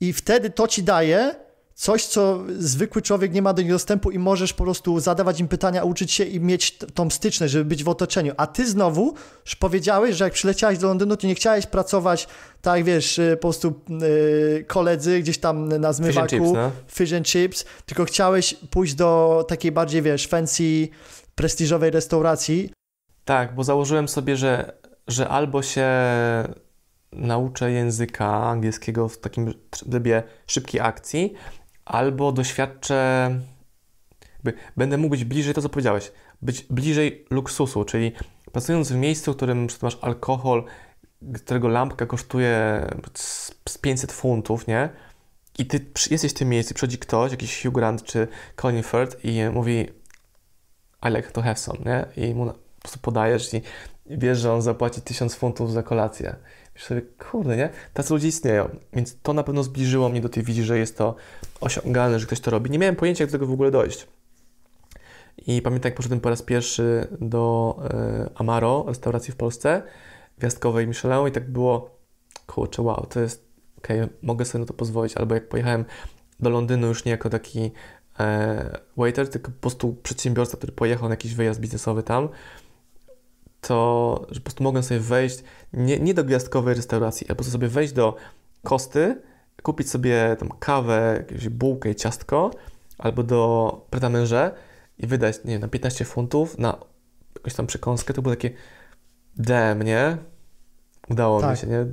[0.00, 1.34] I wtedy to ci daje
[1.80, 5.48] coś, co zwykły człowiek nie ma do nich dostępu i możesz po prostu zadawać im
[5.48, 8.32] pytania, uczyć się i mieć tą styczność, żeby być w otoczeniu.
[8.36, 9.14] A ty znowu
[9.46, 12.28] już powiedziałeś, że jak przyleciałeś do Londynu, to nie chciałeś pracować
[12.62, 16.70] tak, wiesz, y, po prostu yy, koledzy gdzieś tam na zmywaku, fish and, chips, no?
[16.88, 20.88] fish and chips, tylko chciałeś pójść do takiej bardziej, wiesz, fancy,
[21.34, 22.72] prestiżowej restauracji.
[23.24, 24.72] Tak, bo założyłem sobie, że,
[25.08, 25.88] że albo się
[27.12, 31.34] nauczę języka angielskiego w takim trybie szybkiej akcji,
[31.90, 33.30] albo doświadczę,
[34.76, 38.12] będę mógł być bliżej, to co powiedziałeś, być bliżej luksusu, czyli
[38.52, 40.64] pracując w miejscu, w którym masz alkohol,
[41.34, 44.88] którego lampka kosztuje z 500 funtów, nie?
[45.58, 49.40] I ty jesteś w tym miejscu, przychodzi ktoś, jakiś Hugh Grant czy Colin Firth i
[49.52, 49.88] mówi
[51.02, 52.26] I like to have some, nie?
[52.26, 53.62] I mu po prostu podajesz i
[54.06, 56.36] wiesz, że on zapłaci 1000 funtów za kolację.
[56.80, 57.68] Wiesz sobie, kurde, nie?
[57.94, 58.68] Tacy ludzie istnieją.
[58.92, 61.14] Więc to na pewno zbliżyło mnie do tej wizji, że jest to
[61.60, 62.70] osiągalne, że ktoś to robi.
[62.70, 64.06] Nie miałem pojęcia, jak do tego w ogóle dojść.
[65.46, 67.76] I pamiętam, jak poszedłem po raz pierwszy do
[68.26, 69.82] y, Amaro, restauracji w Polsce,
[70.38, 71.98] gwiazdkowej Michelin i tak było,
[72.46, 73.44] kurczę, wow, to jest,
[73.78, 75.16] okej, okay, mogę sobie na to pozwolić.
[75.16, 75.84] Albo jak pojechałem
[76.40, 77.70] do Londynu już nie jako taki
[78.20, 82.28] e, waiter, tylko po prostu przedsiębiorca, który pojechał na jakiś wyjazd biznesowy tam,
[83.60, 87.92] to, że po prostu mogłem sobie wejść nie, nie do gwiazdkowej restauracji, prostu sobie wejść
[87.92, 88.16] do
[88.62, 89.22] Kosty,
[89.62, 92.50] kupić sobie tam kawę, jakąś bułkę i ciastko,
[92.98, 94.54] albo do Pretamerze
[94.98, 96.78] i wydać, nie wiem, na 15 funtów na
[97.34, 98.50] jakąś tam przekąskę, to było takie
[99.36, 100.16] damn, nie?
[101.10, 101.50] Udało tak.
[101.50, 101.86] mi się, nie?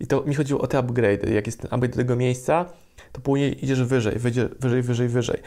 [0.00, 1.30] I to mi chodziło o te upgrade.
[1.30, 2.72] Jak jest ten upgrade do tego miejsca,
[3.12, 5.40] to później idziesz wyżej, wyżej, wyżej, wyżej.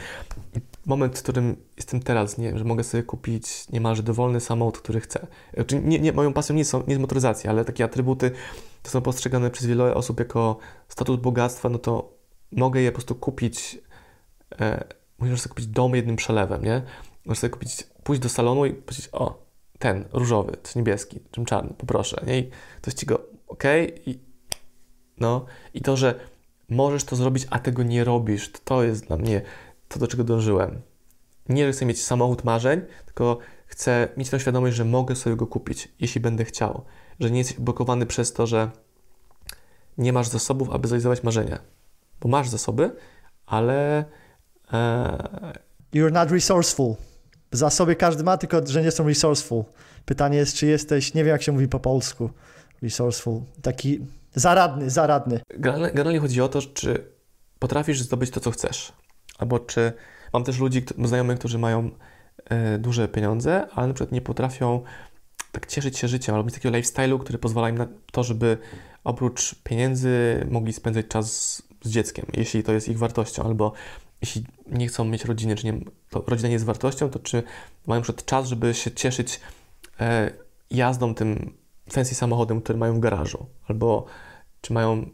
[0.56, 5.00] I moment, w którym jestem teraz, nie że mogę sobie kupić niemalże dowolny samochód, który
[5.00, 5.28] chcę.
[5.54, 8.32] Znaczy, nie, nie, moją pasją nie, są, nie jest motoryzacja, ale takie atrybuty
[8.84, 12.14] to są postrzegane przez wiele osób jako status bogactwa, no to
[12.52, 13.80] mogę je po prostu kupić.
[14.62, 14.84] E,
[15.20, 16.82] możesz sobie kupić dom jednym przelewem, nie?
[17.26, 19.46] Możesz sobie kupić, pójść do salonu i powiedzieć, o,
[19.80, 22.40] ten, różowy, czy niebieski, czym czarny, poproszę, nie?
[22.40, 22.50] I
[22.82, 23.64] ktoś ci go, ok,
[24.06, 24.20] i
[25.18, 26.20] no, i to, że
[26.70, 29.42] możesz to zrobić, a tego nie robisz, to jest dla mnie
[29.94, 30.82] to, do czego dążyłem.
[31.50, 35.48] Nie, że chcę mieć samochód marzeń, tylko chcę mieć tą świadomość, że mogę sobie go
[35.48, 36.84] kupić, jeśli będę chciał.
[37.20, 38.70] Że nie jesteś blokowany przez to, że
[39.98, 41.60] nie masz zasobów, aby zrealizować marzenia.
[42.22, 42.96] Bo masz zasoby,
[43.46, 44.06] ale.
[44.74, 45.54] E...
[45.94, 46.96] You're not resourceful.
[47.52, 49.64] Zasoby każdy ma, tylko że nie są resourceful.
[50.06, 52.30] Pytanie jest, czy jesteś, nie wiem jak się mówi po polsku,
[52.82, 53.42] resourceful.
[53.62, 54.00] Taki
[54.36, 55.42] zaradny, zaradny.
[55.60, 57.04] Generalnie chodzi o to, czy
[57.60, 58.94] potrafisz zdobyć to, co chcesz.
[59.42, 59.94] Albo czy
[60.34, 61.90] mam też ludzi, znajomych, którzy mają
[62.46, 64.84] e, duże pieniądze, ale na przykład nie potrafią
[65.52, 68.58] tak cieszyć się życiem, albo mieć takiego lifestyle'u, który pozwala im na to, żeby
[69.04, 73.74] oprócz pieniędzy mogli spędzać czas z dzieckiem, jeśli to jest ich wartością, albo
[74.22, 75.74] jeśli nie chcą mieć rodziny, czy nie,
[76.10, 77.44] to rodzina nie jest wartością, to czy
[77.88, 79.40] mają przed czas, żeby się cieszyć
[80.00, 80.32] e,
[80.72, 81.54] jazdą tym
[81.90, 84.06] fancy samochodem, który mają w garażu, albo
[84.62, 85.10] czy mają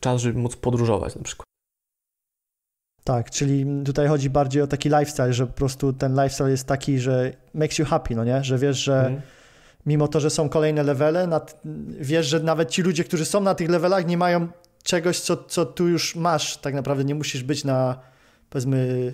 [0.00, 1.51] czas, żeby móc podróżować na przykład.
[3.04, 6.98] Tak, czyli tutaj chodzi bardziej o taki lifestyle, że po prostu ten lifestyle jest taki,
[6.98, 8.44] że makes you happy, no nie?
[8.44, 9.20] Że wiesz, że mm.
[9.86, 11.60] mimo to, że są kolejne levele, nad,
[12.00, 14.48] wiesz, że nawet ci ludzie, którzy są na tych levelach, nie mają
[14.82, 16.56] czegoś, co, co tu już masz.
[16.56, 17.98] Tak naprawdę nie musisz być na,
[18.50, 19.12] powiedzmy,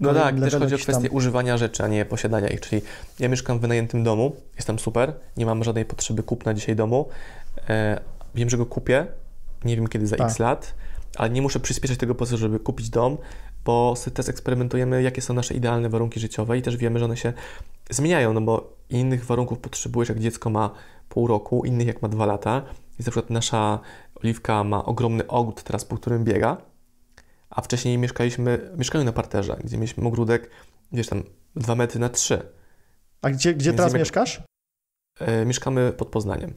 [0.00, 1.16] no tak, też chodzi o kwestię tam...
[1.16, 2.60] używania rzeczy, a nie posiadania ich.
[2.60, 2.82] Czyli
[3.18, 7.08] ja mieszkam w wynajętym domu, jestem super, nie mam żadnej potrzeby kupna dzisiaj domu.
[7.68, 8.00] E,
[8.34, 9.06] wiem, że go kupię,
[9.64, 10.28] nie wiem kiedy za tak.
[10.28, 10.74] x lat,
[11.16, 13.18] ale nie muszę przyspieszać tego procesu, żeby kupić dom,
[13.64, 17.32] bo też eksperymentujemy, jakie są nasze idealne warunki życiowe i też wiemy, że one się
[17.90, 20.70] zmieniają, no bo innych warunków potrzebujesz, jak dziecko ma
[21.08, 22.62] pół roku, innych jak ma dwa lata.
[22.98, 23.80] Jest na przykład nasza
[24.14, 26.56] Oliwka ma ogromny ogród teraz, po którym biega,
[27.50, 30.50] a wcześniej mieszkaliśmy w mieszkaniu na parterze, gdzie mieliśmy ogródek
[30.92, 31.22] gdzieś tam
[31.56, 32.42] 2 metry na 3.
[33.22, 34.42] A gdzie, gdzie teraz mieszkasz?
[35.20, 36.54] E, mieszkamy pod Poznaniem.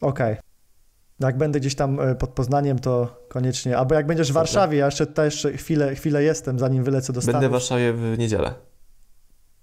[0.00, 0.32] Okej.
[0.32, 0.53] Okay.
[1.20, 3.78] Jak będę gdzieś tam e, pod Poznaniem, to koniecznie.
[3.78, 7.22] Albo jak będziesz w Warszawie, ja jeszcze tutaj jeszcze chwilę, chwilę jestem, zanim wylecę do
[7.22, 7.34] Stanów.
[7.34, 8.54] Będę w Warszawie w niedzielę.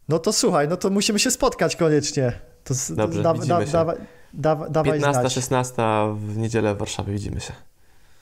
[0.10, 2.34] No to słuchaj, no to musimy się spotkać koniecznie.
[2.64, 3.72] To Dobrze, da, widzimy da, się.
[3.72, 3.86] Da,
[4.34, 5.34] da, dawaj 15, znać.
[5.34, 5.82] 16
[6.16, 7.54] w niedzielę w Warszawie widzimy się.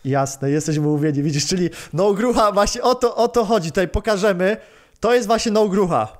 [0.05, 4.57] Jasne, jesteśmy umówieni, widzisz, czyli no grucha, właśnie o to, o to chodzi, tutaj pokażemy,
[4.99, 6.17] to jest właśnie no grucha.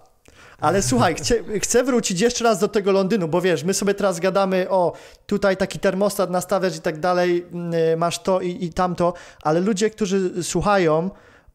[0.62, 4.20] Ale słuchaj, chcę, chcę wrócić jeszcze raz do tego Londynu, bo wiesz, my sobie teraz
[4.20, 4.94] gadamy o
[5.26, 9.90] tutaj taki termostat nastawiać i tak dalej, mm, masz to i, i tamto, ale ludzie,
[9.90, 11.10] którzy słuchają,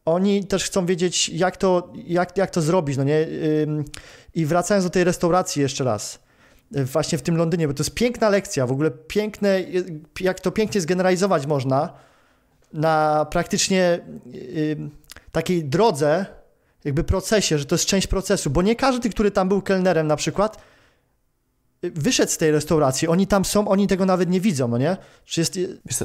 [0.05, 3.27] oni też chcą wiedzieć, jak to, jak, jak to zrobić, no nie?
[4.35, 6.19] I wracając do tej restauracji jeszcze raz,
[6.71, 9.61] właśnie w tym Londynie, bo to jest piękna lekcja, w ogóle piękne,
[10.19, 11.93] jak to pięknie zgeneralizować można,
[12.73, 13.99] na praktycznie
[15.31, 16.25] takiej drodze,
[16.85, 20.15] jakby procesie, że to jest część procesu, bo nie każdy, który tam był kelnerem na
[20.15, 20.57] przykład,
[21.83, 24.97] wyszedł z tej restauracji, oni tam są, oni tego nawet nie widzą, no nie?
[25.25, 25.59] Czy jest...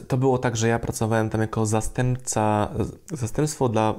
[0.08, 2.70] To było tak, że ja pracowałem tam jako zastępca,
[3.12, 3.94] zastępstwo dla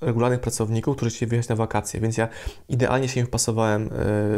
[0.00, 2.28] regularnych pracowników, którzy chcieli wyjechać na wakacje, więc ja
[2.68, 3.90] idealnie się im wpasowałem y,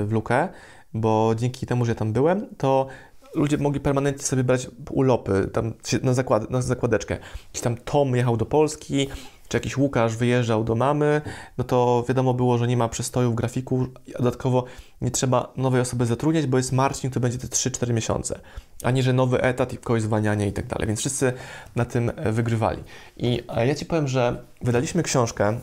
[0.06, 0.48] w lukę,
[0.94, 2.86] bo dzięki temu, że tam byłem, to
[3.34, 5.72] ludzie mogli permanentnie sobie brać ulopy tam
[6.02, 7.18] na, zakład, na zakładeczkę.
[7.52, 9.08] Gdzieś tam Tom jechał do Polski,
[9.48, 11.20] czy jakiś Łukasz wyjeżdżał do mamy,
[11.58, 14.64] no to wiadomo było, że nie ma przestoju w grafiku, a dodatkowo
[15.00, 18.40] nie trzeba nowej osoby zatrudniać, bo jest Marcin, który będzie te 3-4 miesiące,
[18.82, 21.32] ani że nowy etat i kogoś zwalniania i tak dalej, więc wszyscy
[21.76, 22.84] na tym e, wygrywali.
[23.16, 25.60] I ja Ci powiem, że wydaliśmy książkę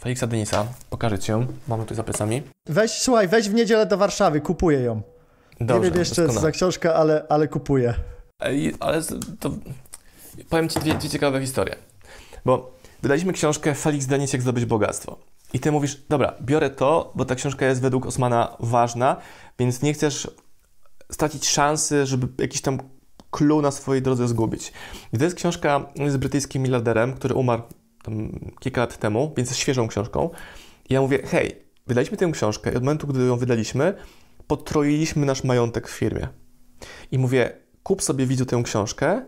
[0.00, 2.42] Feliksa Denisa, pokażę Ci ją, mamy tu za plecami.
[2.66, 5.02] Weź, słuchaj, weź w niedzielę do Warszawy, kupuję ją.
[5.60, 7.94] Dobrze, nie wiem jeszcze co za książkę, ale, ale kupuję.
[8.80, 9.02] Ale
[9.40, 9.50] to
[10.48, 11.76] powiem Ci dwie, dwie ciekawe historie,
[12.44, 15.18] bo wydaliśmy książkę Felix Denis, jak zdobyć bogactwo.
[15.52, 19.16] I ty mówisz, dobra, biorę to, bo ta książka jest według Osmana ważna,
[19.58, 20.30] więc nie chcesz
[21.12, 22.78] stracić szansy, żeby jakiś tam
[23.30, 24.72] clue na swojej drodze zgubić.
[25.12, 27.62] I to jest książka z brytyjskim miliarderem, który umarł
[28.60, 30.30] kilka lat temu, więc jest świeżą książką.
[30.88, 33.94] I ja mówię, hej, wydaliśmy tę książkę i od momentu, gdy ją wydaliśmy,
[34.46, 36.28] potroiliśmy nasz majątek w firmie.
[37.10, 39.22] I mówię, kup sobie widzu tę książkę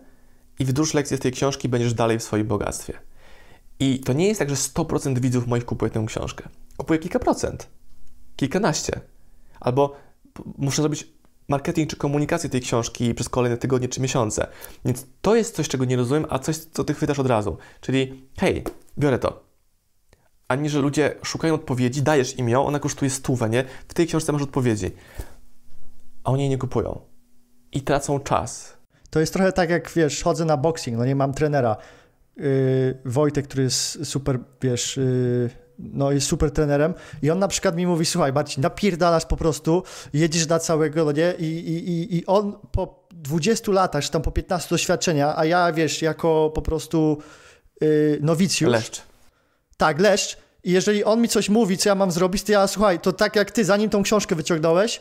[0.59, 2.99] i wdróż lekcję z tej książki będziesz dalej w swoim bogactwie.
[3.81, 6.49] I to nie jest tak, że 100% widzów moich kupuje tę książkę.
[6.77, 7.69] Kupuję kilka procent,
[8.37, 9.01] kilkanaście.
[9.61, 9.97] Albo
[10.59, 11.15] muszę zrobić
[11.49, 14.47] marketing czy komunikację tej książki przez kolejne tygodnie czy miesiące.
[14.85, 17.57] Więc to jest coś, czego nie rozumiem, a coś, co ty chwytasz od razu.
[17.81, 18.65] Czyli hej,
[18.99, 19.45] biorę to.
[20.49, 23.65] Ani, że ludzie szukają odpowiedzi, dajesz im ją, ona kosztuje stówę, nie?
[23.89, 24.91] W tej książce masz odpowiedzi.
[26.25, 27.01] A oni jej nie kupują.
[27.73, 28.77] I tracą czas.
[29.11, 31.77] To jest trochę tak, jak wiesz, chodzę na boxing, no nie mam trenera
[32.37, 37.77] yy, Wojtek, który jest super, wiesz, yy, no jest super trenerem i on na przykład
[37.77, 42.27] mi mówi, słuchaj Marcin, napierdalasz po prostu, jedziesz na całego, no nie, i, i, i
[42.27, 47.19] on po 20 latach, czy tam po 15 doświadczenia, a ja, wiesz, jako po prostu
[47.81, 48.73] yy, nowicjusz.
[48.73, 49.03] Leszcz.
[49.77, 50.37] Tak, leszcz.
[50.65, 53.37] I jeżeli on mi coś mówi, co ja mam zrobić, to ja, słuchaj, to tak
[53.37, 55.01] jak ty, zanim tą książkę wyciągnąłeś,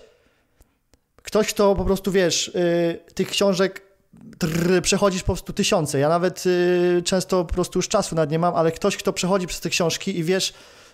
[1.24, 3.93] ktoś, kto po prostu, wiesz, yy, tych książek
[4.38, 6.00] trrr, przechodzisz po prostu tysiące.
[6.00, 9.48] Ja nawet y, często po prostu już czasu nad nie mam, ale ktoś, kto przechodzi
[9.48, 10.54] przez te książki i wiesz,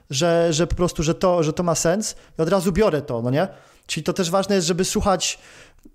[0.10, 3.22] że, że po prostu, że to, że to ma sens, i od razu biorę to,
[3.22, 3.48] no nie?
[3.86, 5.40] Czyli to też ważne jest, żeby słuchać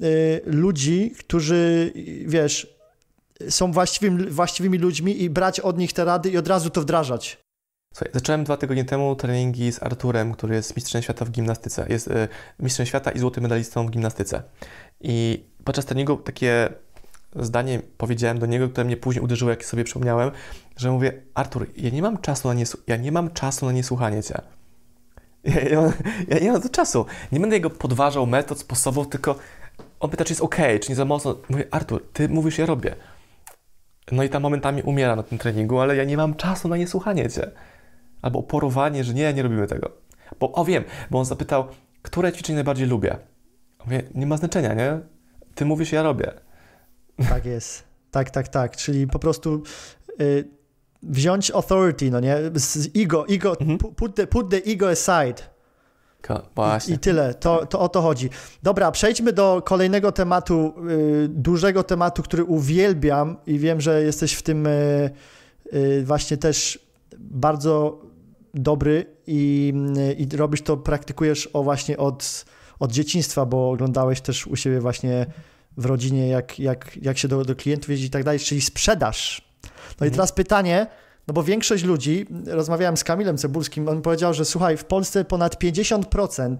[0.02, 1.92] y, ludzi, którzy,
[2.26, 2.74] wiesz,
[3.48, 7.44] są właściwymi, właściwymi ludźmi i brać od nich te rady i od razu to wdrażać.
[7.94, 11.86] Słuchaj, zacząłem dwa tygodnie temu treningi z Arturem, który jest mistrzem świata w gimnastyce.
[11.88, 12.28] Jest y,
[12.60, 14.42] mistrzem świata i złotym medalistą w gimnastyce.
[15.00, 16.68] I podczas treningu takie
[17.36, 20.30] zdanie powiedziałem do niego, które mnie później uderzyło, jak sobie przypomniałem,
[20.76, 24.22] że mówię, Artur, ja nie mam czasu na, nies- ja nie mam czasu na niesłuchanie
[24.22, 24.34] Cię.
[25.44, 25.80] Ja,
[26.28, 27.06] ja, nie mam to czasu.
[27.32, 29.36] Nie będę jego podważał metod, sposobów, tylko
[30.00, 31.36] on pyta, czy jest ok, czy nie za mocno.
[31.48, 32.94] Mówię, Artur, Ty mówisz, ja robię.
[34.12, 37.30] No i tam momentami umiera na tym treningu, ale ja nie mam czasu na niesłuchanie
[37.30, 37.50] Cię.
[38.22, 39.90] Albo oporowanie, że nie, nie robimy tego.
[40.40, 41.66] Bo, o wiem, bo on zapytał,
[42.02, 43.16] które ćwiczenie najbardziej lubię.
[43.84, 45.00] Mówię, nie ma znaczenia, nie?
[45.54, 46.32] Ty mówisz, ja robię.
[47.28, 47.82] Tak jest.
[48.10, 48.76] Tak, tak, tak.
[48.76, 49.62] Czyli po prostu
[50.20, 50.48] y,
[51.02, 52.36] wziąć authority, no nie?
[52.54, 53.78] Z ego, ego mhm.
[53.78, 55.54] put, the, put the ego aside.
[56.88, 58.30] I, I, tyle, to, to o to chodzi.
[58.62, 64.42] Dobra, przejdźmy do kolejnego tematu, y, dużego tematu, który uwielbiam i wiem, że jesteś w
[64.42, 65.10] tym y,
[65.74, 66.78] y, właśnie też
[67.18, 68.00] bardzo
[68.54, 72.44] dobry i, y, i robisz to, praktykujesz o właśnie od,
[72.78, 75.26] od dzieciństwa, bo oglądałeś też u siebie właśnie
[75.76, 79.48] w rodzinie, jak, jak, jak się do, do klientów jeździ i tak dalej, czyli sprzedaż.
[79.64, 80.12] No mhm.
[80.12, 80.86] i teraz pytanie,
[81.28, 85.62] no bo większość ludzi, rozmawiałem z Kamilem Cebulskim, on powiedział, że słuchaj, w Polsce ponad
[85.62, 86.56] 50%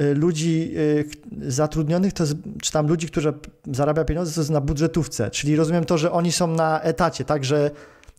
[0.00, 3.32] y, ludzi y, zatrudnionych, to jest, czy tam ludzi, którzy
[3.72, 7.44] zarabia pieniądze, to jest na budżetówce, czyli rozumiem to, że oni są na etacie, tak,
[7.44, 7.70] że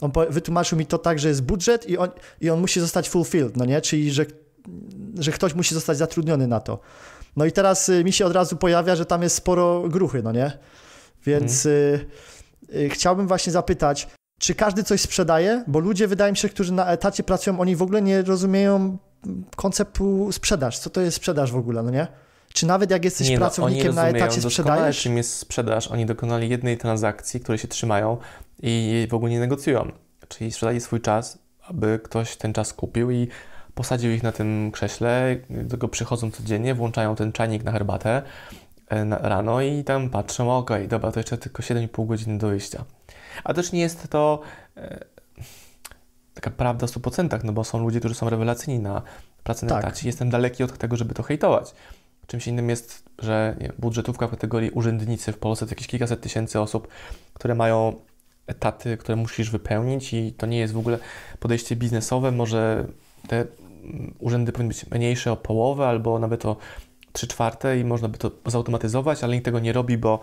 [0.01, 2.09] on wytłumaczył mi to tak, że jest budżet i on,
[2.41, 4.25] i on musi zostać fulfilled, no nie, czyli że,
[5.19, 6.79] że ktoś musi zostać zatrudniony na to.
[7.35, 10.31] No i teraz y, mi się od razu pojawia, że tam jest sporo gruchy, no
[10.31, 10.51] nie?
[11.25, 12.05] Więc mhm.
[12.73, 14.07] y, y, chciałbym właśnie zapytać,
[14.39, 15.63] czy każdy coś sprzedaje?
[15.67, 18.97] Bo ludzie, wydaje mi się, którzy na etacie pracują, oni w ogóle nie rozumieją
[19.55, 20.79] konceptu sprzedaż.
[20.79, 22.07] Co to jest sprzedaż w ogóle, no nie?
[22.53, 25.01] Czy nawet jak jesteś nie, no, pracownikiem na etacie sprzedajesz?
[25.01, 25.87] czym jest sprzedaż.
[25.87, 28.17] Oni dokonali jednej transakcji, której się trzymają
[28.63, 29.91] i w ogóle nie negocjują.
[30.27, 33.27] Czyli sprzedali swój czas, aby ktoś ten czas kupił i
[33.75, 38.21] posadził ich na tym krześle, do tego przychodzą codziennie, włączają ten czajnik na herbatę
[38.87, 42.47] e, na, rano i tam patrzą, okej, okay, dobra, to jeszcze tylko 7,5 godziny do
[42.47, 42.85] wyjścia.
[43.43, 44.41] A też nie jest to
[44.77, 45.05] e,
[46.33, 49.01] taka prawda w 100%, no bo są ludzie, którzy są rewelacyjni na
[49.43, 49.83] pracy na tak.
[49.83, 50.07] etacie.
[50.07, 51.73] Jestem daleki od tego, żeby to hejtować.
[52.27, 56.59] Czymś innym jest, że nie, budżetówka w kategorii urzędnicy w Polsce to jakieś kilkaset tysięcy
[56.59, 56.87] osób,
[57.33, 57.93] które mają
[58.47, 60.99] etaty, które musisz wypełnić i to nie jest w ogóle
[61.39, 62.31] podejście biznesowe.
[62.31, 62.85] Może
[63.27, 63.45] te
[64.19, 66.57] urzędy powinny być mniejsze o połowę albo nawet o
[67.11, 70.19] 3 czwarte i można by to zautomatyzować, ale nikt tego nie robi, bo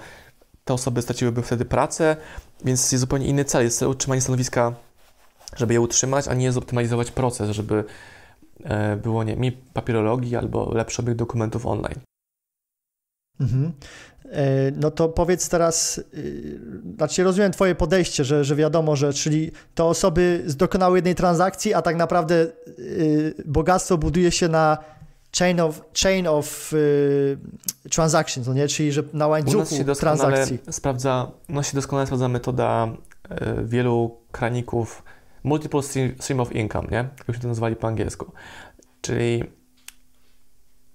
[0.65, 2.17] te osoby straciłyby wtedy pracę,
[2.65, 3.65] więc jest zupełnie inny cel.
[3.65, 4.75] Jest cel utrzymania stanowiska
[5.57, 7.85] żeby je utrzymać, a nie zoptymalizować proces, żeby
[8.65, 12.01] e, było nie mi papierologii albo lepszy obieg dokumentów online.
[13.41, 13.73] Mhm.
[14.31, 16.61] E, no to powiedz teraz, y,
[16.97, 21.83] znaczy rozumiem Twoje podejście, że, że wiadomo, że czyli to osoby dokonały jednej transakcji, a
[21.83, 22.47] tak naprawdę
[22.79, 24.79] y, bogactwo buduje się na
[25.39, 26.75] chain of, chain of
[27.91, 28.69] transactions, no nie?
[28.69, 30.59] czyli że na łańcuchu transakcji.
[30.71, 32.89] Sprawdza, no się doskonale sprawdza metoda
[33.65, 35.03] wielu kraników
[35.45, 35.83] multiple
[36.21, 37.09] stream of income, nie?
[37.29, 38.33] Jak się to nazwali po angielsku.
[39.01, 39.45] Czyli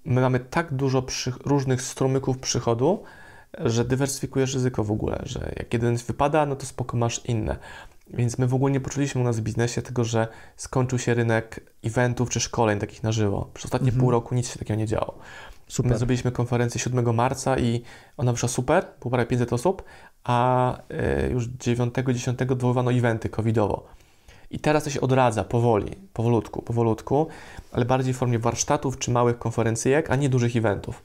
[0.04, 3.02] my mamy tak dużo przy, różnych strumyków przychodu,
[3.58, 7.56] że dywersyfikujesz ryzyko w ogóle, że jak jeden wypada, no to spoko masz inne.
[8.10, 11.72] Więc my w ogóle nie poczuliśmy u nas w biznesie tego, że skończył się rynek
[11.84, 13.50] eventów czy szkoleń takich na żywo.
[13.54, 14.00] Przez ostatnie -hmm.
[14.00, 15.18] pół roku nic się takiego nie działo.
[15.68, 15.92] Super.
[15.92, 17.82] My zrobiliśmy konferencję 7 marca i
[18.16, 19.82] ona wyszła super, było prawie 500 osób,
[20.24, 20.78] a
[21.26, 23.86] y, już 9-10 odwoływano eventy covidowo.
[24.50, 27.26] I teraz to się odradza powoli, powolutku, powolutku,
[27.72, 31.02] ale bardziej w formie warsztatów czy małych konferencyjek, a nie dużych eventów.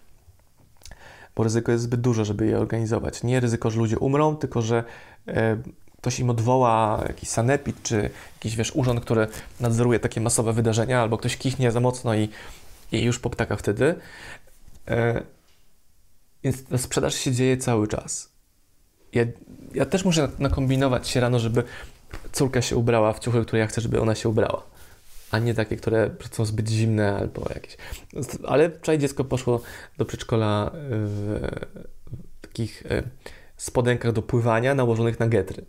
[1.39, 3.23] Bo ryzyko jest zbyt duże, żeby je organizować.
[3.23, 4.83] Nie ryzyko, że ludzie umrą, tylko że
[5.27, 5.57] e,
[5.97, 9.27] ktoś im odwoła jakiś sanepid, czy jakiś wiesz, urząd, który
[9.59, 12.29] nadzoruje takie masowe wydarzenia, albo ktoś kichnie za mocno i,
[12.91, 13.95] i już po ptakach wtedy.
[14.87, 15.23] E,
[16.43, 18.29] więc ta sprzedaż się dzieje cały czas.
[19.13, 19.23] Ja,
[19.73, 21.63] ja też muszę nakombinować się rano, żeby
[22.31, 24.63] córka się ubrała w ciuchy, które ja chcę, żeby ona się ubrała.
[25.31, 27.77] A nie takie, które są zbyt zimne albo jakieś.
[28.47, 29.61] Ale wczoraj dziecko poszło
[29.97, 31.39] do przedszkola w,
[32.41, 33.03] takich e,
[33.57, 35.65] spodenkach do pływania nałożonych na getry.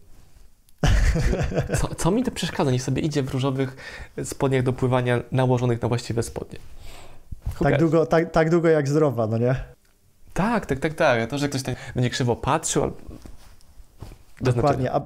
[1.81, 2.70] Co, co, mi to przeszkadza?
[2.70, 3.77] Niech sobie idzie w różowych
[4.25, 6.59] spodniach do pływania nałożonych na właściwe spodnie.
[7.59, 9.55] Tak długo, tak, tak długo jak zdrowa, no nie?
[10.33, 11.31] Tak, tak, tak, tak.
[11.31, 12.92] To, że ktoś tak będzie krzywo patrzył.
[14.40, 14.92] Dokładnie.
[14.92, 15.01] A,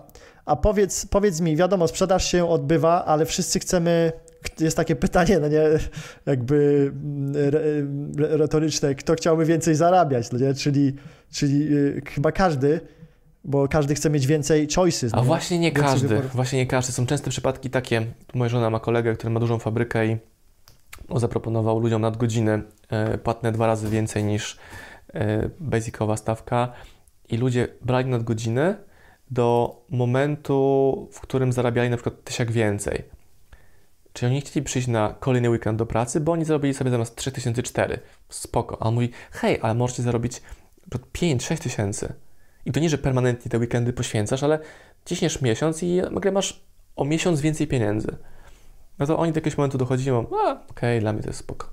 [0.47, 4.13] a powiedz, powiedz mi, wiadomo, sprzedaż się odbywa, ale wszyscy chcemy
[4.61, 5.63] jest takie pytanie, no nie,
[6.27, 10.95] jakby mm, retoryczne, kto chciałby więcej zarabiać, no nie, czyli,
[11.33, 12.81] czyli y, chyba każdy,
[13.45, 15.15] bo każdy chce mieć więcej choices.
[15.15, 16.33] A no właśnie nie każdy, wyborów.
[16.35, 16.93] właśnie nie każdy.
[16.93, 20.17] Są częste przypadki takie, moja żona ma kolegę, który ma dużą fabrykę i
[21.17, 24.59] zaproponował ludziom nadgodziny e, płatne dwa razy więcej niż
[25.15, 26.73] e, basicowa stawka
[27.29, 28.77] i ludzie brali nadgodziny,
[29.31, 33.05] do momentu, w którym zarabiali na przykład tysiak więcej.
[34.15, 38.01] Czyli oni chcieli przyjść na kolejny weekend do pracy, bo oni zarobili sobie zamiast 3004.
[38.29, 38.83] Spoko.
[38.83, 40.43] A on mówi, hej, ale możecie zarobić
[41.13, 42.15] 5-6 tysięcy.
[42.67, 44.59] I to nie, że permanentnie te weekendy poświęcasz, ale
[45.05, 46.65] ciśniesz miesiąc i nagle masz
[46.97, 48.17] o miesiąc więcej pieniędzy.
[48.99, 51.71] No to oni do jakiegoś momentu dochodzili, a okej, okay, dla mnie to jest spoko.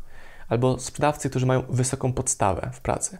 [0.47, 3.17] Albo sprzedawcy, którzy mają wysoką podstawę w pracy.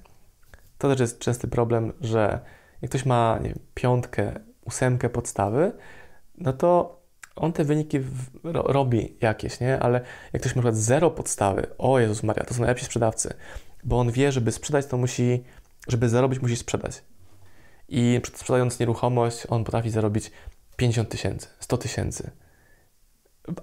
[0.78, 2.40] To też jest częsty problem, że
[2.82, 5.72] jak ktoś ma nie wiem, piątkę, ósemkę podstawy,
[6.38, 7.01] no to
[7.36, 8.00] on te wyniki
[8.44, 9.80] ro, robi jakieś, nie?
[9.80, 10.02] Ale
[10.34, 13.34] jak ktoś ma przykład zero podstawy, o Jezus Maria, to są najlepsi sprzedawcy,
[13.84, 15.44] bo on wie, żeby sprzedać, to musi,
[15.88, 17.04] żeby zarobić, musi sprzedać.
[17.90, 20.32] I sprzedając nieruchomość, on potrafi zarobić
[20.76, 22.32] 50 tysięcy, 100 tysięcy.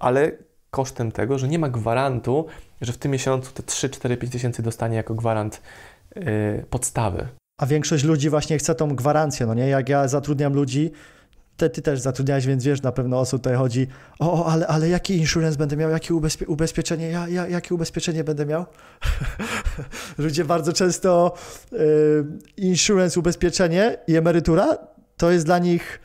[0.01, 0.33] Ale
[0.71, 2.47] kosztem tego, że nie ma gwarantu,
[2.81, 5.63] że w tym miesiącu te 3, 4, 5 tysięcy dostanie jako gwarant
[6.17, 6.23] yy,
[6.71, 7.29] podstawy.
[7.61, 9.69] A większość ludzi właśnie chce tą gwarancję, no nie?
[9.69, 10.93] Jak ja zatrudniam ludzi,
[11.59, 13.87] te, ty też zatrudniałeś, więc wiesz, na pewno osób tutaj chodzi,
[14.19, 18.47] o, ale, ale jaki insurance będę miał, jakie ubezpie ubezpieczenie, ja, ja, jakie ubezpieczenie będę
[18.47, 18.67] miał?
[20.19, 21.35] Ludzie bardzo często
[21.73, 21.77] y,
[22.57, 24.79] insurance, ubezpieczenie i emerytura
[25.17, 26.01] to jest dla nich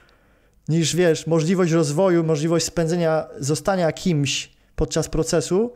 [0.69, 5.73] niż, wiesz, możliwość rozwoju, możliwość spędzenia, zostania kimś podczas procesu,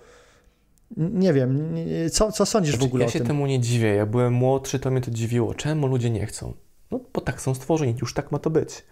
[0.97, 1.75] nie wiem,
[2.11, 3.95] co, co sądzisz znaczy, w ogóle ja się temu nie dziwię.
[3.95, 5.53] Jak byłem młodszy, to mnie to dziwiło.
[5.53, 6.53] Czemu ludzie nie chcą?
[6.91, 8.83] No, bo tak są stworzeni, już tak ma to być.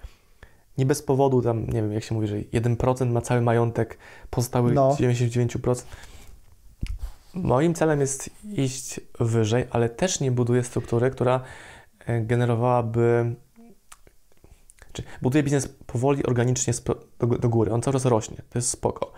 [0.78, 3.98] Nie bez powodu tam, nie wiem, jak się mówi, że 1% ma cały majątek,
[4.30, 4.90] pozostałych no.
[4.90, 5.84] 99%.
[7.34, 11.42] Moim celem jest iść wyżej, ale też nie buduję struktury, która
[12.06, 13.36] e, generowałaby.
[14.94, 16.74] Czy buduję biznes powoli, organicznie
[17.20, 17.74] do, do góry.
[17.74, 18.38] On cały czas rośnie.
[18.50, 19.12] To jest spoko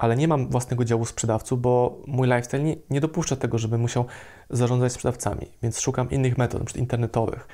[0.00, 4.04] ale nie mam własnego działu sprzedawców, bo mój lifestyle nie, nie dopuszcza tego, żebym musiał
[4.50, 6.78] zarządzać sprzedawcami, więc szukam innych metod, np.
[6.78, 7.48] internetowych.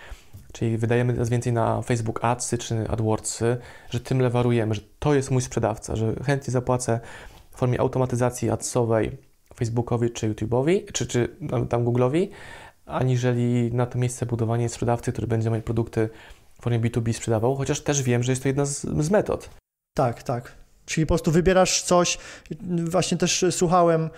[0.57, 3.57] Czyli wydajemy teraz więcej na Facebook Adsy czy AdWordsy,
[3.91, 7.01] że tym lewarujemy, że to jest mój sprzedawca, że chętnie zapłacę
[7.51, 9.19] w formie automatyzacji adsowej
[9.55, 11.37] Facebookowi czy YouTube'owi, czy, czy
[11.69, 12.29] tam Google'owi,
[12.87, 16.09] aniżeli na to miejsce budowanie sprzedawcy, który będzie moje produkty
[16.59, 19.51] w formie B2B sprzedawał, chociaż też wiem, że jest to jedna z, z metod.
[19.95, 20.66] Tak, tak.
[20.87, 22.19] Czyli po prostu wybierasz coś,
[22.85, 24.11] właśnie też słuchałem,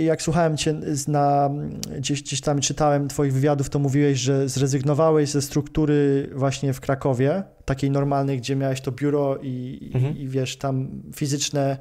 [0.00, 1.50] jak słuchałem cię na,
[1.98, 7.42] gdzieś, gdzieś tam czytałem twoich wywiadów, to mówiłeś, że zrezygnowałeś ze struktury właśnie w Krakowie,
[7.64, 10.16] takiej normalnej, gdzie miałeś to biuro i, mhm.
[10.16, 11.78] i, i wiesz, tam fizyczne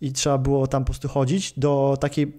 [0.00, 2.36] i trzeba było tam po prostu chodzić, do takiej...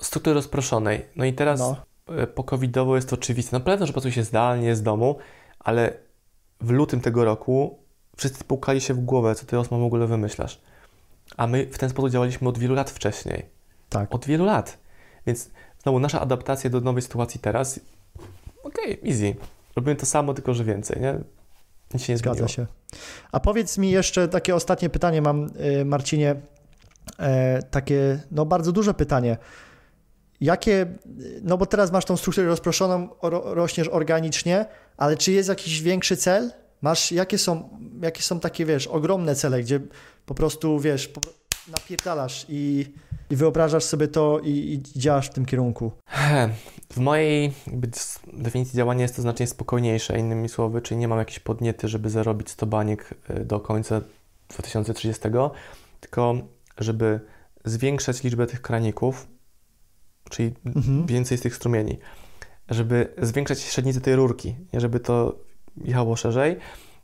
[0.00, 1.04] Struktury rozproszonej.
[1.16, 1.76] No i teraz no.
[2.08, 3.56] E, po covidowo jest to oczywiste.
[3.56, 5.16] Na pewno, że pracuje się zdalnie z domu,
[5.58, 5.98] ale
[6.60, 7.83] w lutym tego roku
[8.16, 10.60] wszyscy pukali się w głowę, co ty Osman w ogóle wymyślasz.
[11.36, 13.46] A my w ten sposób działaliśmy od wielu lat wcześniej.
[13.88, 14.14] Tak.
[14.14, 14.78] Od wielu lat.
[15.26, 15.50] Więc
[15.82, 17.80] znowu nasza adaptacja do nowej sytuacji teraz,
[18.62, 19.34] okej, okay, easy.
[19.76, 21.14] Robimy to samo, tylko że więcej, nie?
[21.94, 22.48] Nic się nie Zgadza zmieniło.
[22.48, 22.66] się.
[23.32, 25.50] A powiedz mi jeszcze takie ostatnie pytanie mam,
[25.80, 26.36] y, Marcinie.
[27.18, 29.36] E, takie, no bardzo duże pytanie.
[30.40, 30.86] Jakie,
[31.42, 33.08] no bo teraz masz tą strukturę rozproszoną,
[33.44, 36.52] rośniesz organicznie, ale czy jest jakiś większy cel?
[36.84, 37.68] Masz, jakie są,
[38.02, 39.80] jakie są takie, wiesz, ogromne cele, gdzie
[40.26, 41.20] po prostu, wiesz, po,
[41.68, 42.92] napierdalasz i,
[43.30, 45.92] i wyobrażasz sobie to i, i działasz w tym kierunku?
[46.92, 47.52] W mojej
[48.32, 52.50] definicji działania jest to znacznie spokojniejsze, innymi słowy, czyli nie mam jakiejś podniety, żeby zarobić
[52.50, 54.00] 100 baniek y, do końca
[54.48, 55.22] 2030,
[56.00, 56.34] tylko
[56.78, 57.20] żeby
[57.64, 59.26] zwiększać liczbę tych kraników,
[60.30, 61.06] czyli mhm.
[61.06, 61.98] więcej z tych strumieni,
[62.68, 65.44] żeby zwiększać średnicę tej rurki, żeby to
[65.76, 66.56] jechało szerzej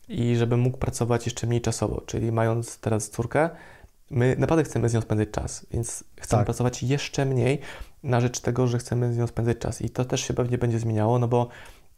[0.09, 3.51] i żebym mógł pracować jeszcze mniej czasowo, czyli mając teraz córkę,
[4.11, 6.45] my naprawdę chcemy z nią spędzać czas, więc chcemy tak.
[6.45, 7.61] pracować jeszcze mniej
[8.03, 10.79] na rzecz tego, że chcemy z nią spędzać czas i to też się pewnie będzie
[10.79, 11.49] zmieniało, no bo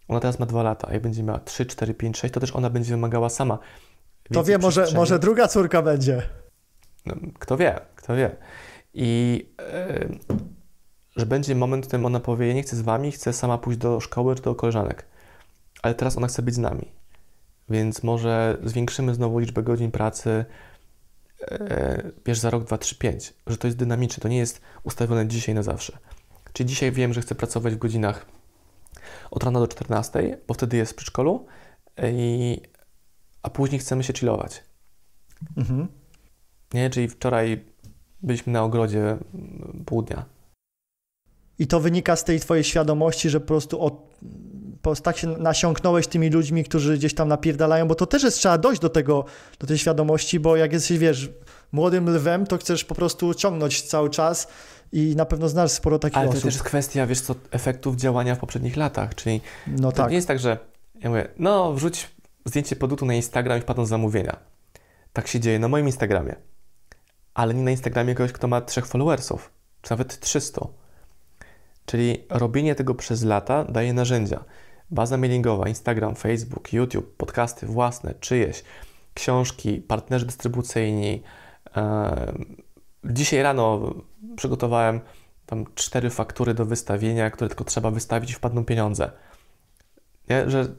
[0.08, 2.56] ona teraz ma dwa lata, a jak będzie miała 3, 4, 5, 6, to też
[2.56, 3.58] ona będzie wymagała sama.
[4.32, 6.22] To wie, może, może druga córka będzie.
[7.06, 8.36] No, kto wie, kto wie.
[8.94, 9.46] I
[10.08, 10.18] yy,
[11.16, 13.78] że będzie moment, w którym ona powie, ja nie chcę z wami, chcę sama pójść
[13.78, 15.06] do szkoły czy do koleżanek.
[15.83, 16.93] Ale teraz ona chce być z nami.
[17.68, 20.45] Więc może zwiększymy znowu liczbę godzin pracy,
[21.41, 23.35] e, wiesz, za rok, dwa, trzy, pięć.
[23.47, 25.99] Że to jest dynamiczne, to nie jest ustawione dzisiaj na zawsze.
[26.53, 28.26] Czyli dzisiaj wiem, że chcę pracować w godzinach
[29.30, 31.47] od rana do 14, bo wtedy jest w przedszkolu,
[32.03, 32.61] i,
[33.43, 34.64] a później chcemy się chillować.
[35.57, 35.89] Mhm.
[36.74, 37.64] Nie, czyli wczoraj
[38.22, 39.16] byliśmy na ogrodzie
[39.87, 40.24] pół dnia.
[41.59, 44.18] I to wynika z tej twojej świadomości, że po prostu od,
[44.83, 48.59] po, tak się nasiąknąłeś tymi ludźmi, którzy gdzieś tam napierdalają, bo to też jest, trzeba
[48.59, 49.24] dojść do tego,
[49.59, 51.30] do tej świadomości, bo jak jesteś, wiesz,
[51.72, 54.49] młodym lwem, to chcesz po prostu ciągnąć cały czas
[54.93, 56.35] i na pewno znasz sporo takich Ale osób.
[56.35, 59.97] Ale to też jest kwestia, wiesz co, efektów działania w poprzednich latach, czyli no to
[59.97, 60.11] tak.
[60.11, 60.59] nie jest tak, że
[61.01, 62.11] ja mówię, no wrzuć
[62.45, 64.37] zdjęcie produktu na Instagram i wpadną zamówienia.
[65.12, 66.35] Tak się dzieje na moim Instagramie.
[67.35, 69.51] Ale nie na Instagramie kogoś, kto ma trzech followersów,
[69.83, 70.66] czy nawet 300.
[71.87, 74.45] Czyli robienie tego przez lata daje narzędzia.
[74.91, 78.64] Baza mailingowa, Instagram, Facebook, YouTube, podcasty własne, czyjeś,
[79.14, 81.22] książki, partnerzy dystrybucyjni.
[83.05, 83.95] Dzisiaj rano
[84.37, 85.01] przygotowałem
[85.47, 89.11] tam cztery faktury do wystawienia, które tylko trzeba wystawić i wpadną pieniądze.
[90.30, 90.51] Nie?
[90.51, 90.74] Że,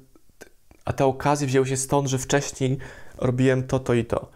[0.86, 2.78] a te okazje wzięły się stąd, że wcześniej
[3.18, 4.32] robiłem to, to i to.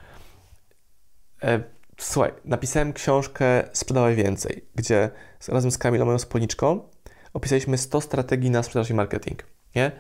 [1.43, 1.63] E,
[1.97, 5.09] słuchaj, napisałem książkę Sprzedawaj Więcej, gdzie
[5.47, 6.89] razem z Kamilą, moją wspólniczką,
[7.33, 9.43] opisaliśmy 100 strategii na sprzedaż i marketing.
[9.77, 9.91] Nie?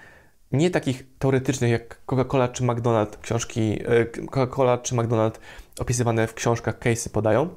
[0.51, 5.39] nie takich teoretycznych jak Coca-Cola czy McDonald's, książki e, Coca-Cola czy McDonald's
[5.79, 7.49] opisywane w książkach, case'y podają,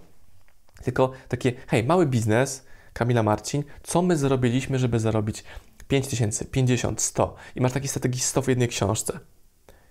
[0.83, 5.45] tylko takie, hej, mały biznes, Kamila Marcin, co my zrobiliśmy, żeby zarobić
[5.89, 9.21] 5 tysięcy, 50, 100 i masz takiej strategii 100 w jednej książce.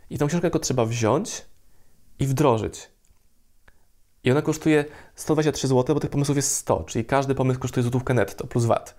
[0.10, 1.46] I tą książkę tylko trzeba wziąć
[2.20, 2.90] i wdrożyć.
[4.24, 8.14] I ona kosztuje 123 zł, bo tych pomysłów jest 100, czyli każdy pomysł kosztuje złotówkę
[8.14, 8.96] netto plus VAT.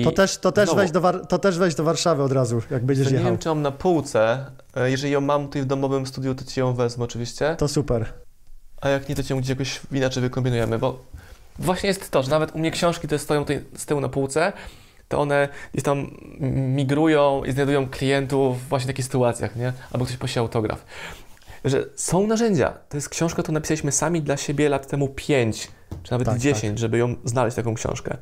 [0.00, 2.84] I to też, to, też weź do to też weź do Warszawy od razu, jak
[2.84, 3.24] będziesz jechał.
[3.24, 4.44] Nie wiem, czy mam na półce.
[4.76, 7.56] E, jeżeli ją mam tutaj w domowym studiu, to ci ją wezmę oczywiście.
[7.58, 8.12] To super.
[8.80, 11.04] A jak nie, to cię gdzieś jakoś inaczej wykombinujemy, bo
[11.58, 14.52] właśnie jest to, że nawet u mnie książki, które stoją tutaj z tyłu na półce,
[15.08, 16.10] to one gdzieś tam
[16.76, 19.72] migrują i znajdują klientów właśnie w takich sytuacjach, nie?
[19.92, 20.84] Albo ktoś prosi autograf.
[21.64, 22.74] Że są narzędzia.
[22.88, 25.68] To jest książka, którą napisaliśmy sami dla siebie lat temu 5,
[26.02, 26.78] czy nawet tak, 10, tak.
[26.78, 28.16] żeby ją znaleźć, taką książkę.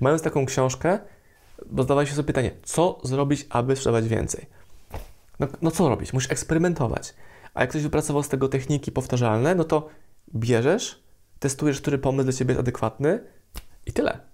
[0.00, 0.98] Mając taką książkę,
[1.66, 4.46] bo zadawaj się sobie pytanie, co zrobić, aby sprzedawać więcej?
[5.40, 6.12] No, no co robić?
[6.12, 7.14] Musisz eksperymentować.
[7.54, 9.88] A jak ktoś wypracował z tego techniki powtarzalne, no to
[10.34, 11.02] bierzesz,
[11.38, 13.20] testujesz, który pomysł dla Ciebie jest adekwatny
[13.86, 14.30] i tyle.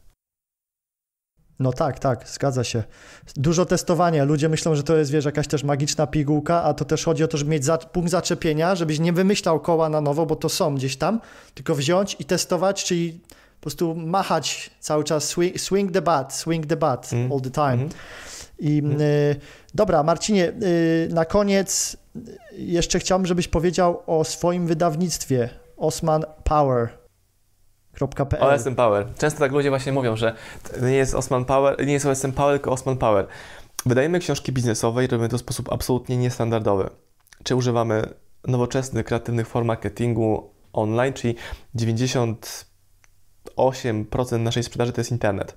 [1.58, 2.82] No tak, tak, zgadza się.
[3.36, 4.24] Dużo testowania.
[4.24, 7.28] Ludzie myślą, że to jest, wiesz, jakaś też magiczna pigułka, a to też chodzi o
[7.28, 10.74] to, żeby mieć za, punkt zaczepienia, żebyś nie wymyślał koła na nowo, bo to są
[10.74, 11.20] gdzieś tam,
[11.54, 13.20] tylko wziąć i testować, czyli
[13.60, 17.32] po prostu machać cały czas, swing, swing the bat, swing the bat mm.
[17.32, 17.72] all the time.
[17.72, 17.88] Mm.
[18.58, 19.00] I hmm.
[19.74, 20.52] dobra, Marcinie,
[21.10, 21.96] na koniec
[22.52, 26.88] jeszcze chciałbym, żebyś powiedział o swoim wydawnictwie Osman Power.
[28.40, 29.06] OSM Power.
[29.18, 30.34] Często tak ludzie właśnie mówią, że
[30.82, 33.26] nie jest Osman Power, nie jest OSM Power, tylko Osman Power.
[33.86, 36.90] Wydajemy książki biznesowe i robimy to w sposób absolutnie niestandardowy.
[37.44, 38.08] Czy używamy
[38.46, 41.34] nowoczesnych, kreatywnych form marketingu online, czyli
[43.50, 45.56] 98% naszej sprzedaży to jest internet.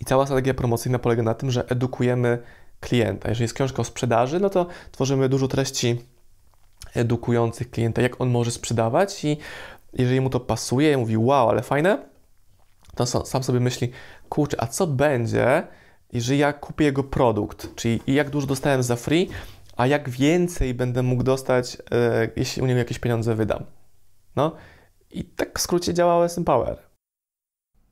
[0.00, 2.38] I cała strategia promocyjna polega na tym, że edukujemy
[2.80, 3.28] klienta.
[3.28, 6.00] Jeżeli jest książka o sprzedaży, no to tworzymy dużo treści
[6.94, 9.36] edukujących klienta, jak on może sprzedawać i
[9.92, 11.98] jeżeli mu to pasuje, mówi wow, ale fajne,
[12.94, 13.90] to sam sobie myśli,
[14.28, 15.66] kurczę, a co będzie,
[16.12, 19.28] jeżeli ja kupię jego produkt, czyli jak dużo dostałem za free,
[19.76, 23.64] a jak więcej będę mógł dostać, e, jeśli u niego jakieś pieniądze wydam.
[24.36, 24.56] No
[25.10, 26.78] i tak w skrócie działa OSM Power.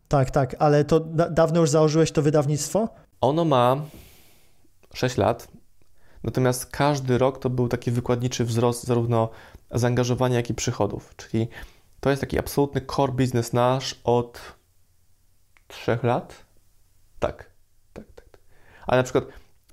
[0.09, 2.89] Tak, tak, ale to da dawno już założyłeś to wydawnictwo?
[3.21, 3.77] Ono ma
[4.95, 5.49] 6 lat,
[6.25, 9.29] natomiast każdy rok to był taki wykładniczy wzrost zarówno
[9.71, 11.49] zaangażowania, jak i przychodów, czyli
[12.01, 14.41] to jest taki absolutny core business nasz od
[15.67, 16.35] 3 lat.
[17.19, 17.51] Tak,
[17.93, 18.31] tak, tak.
[18.31, 18.41] tak.
[18.87, 19.25] Ale na przykład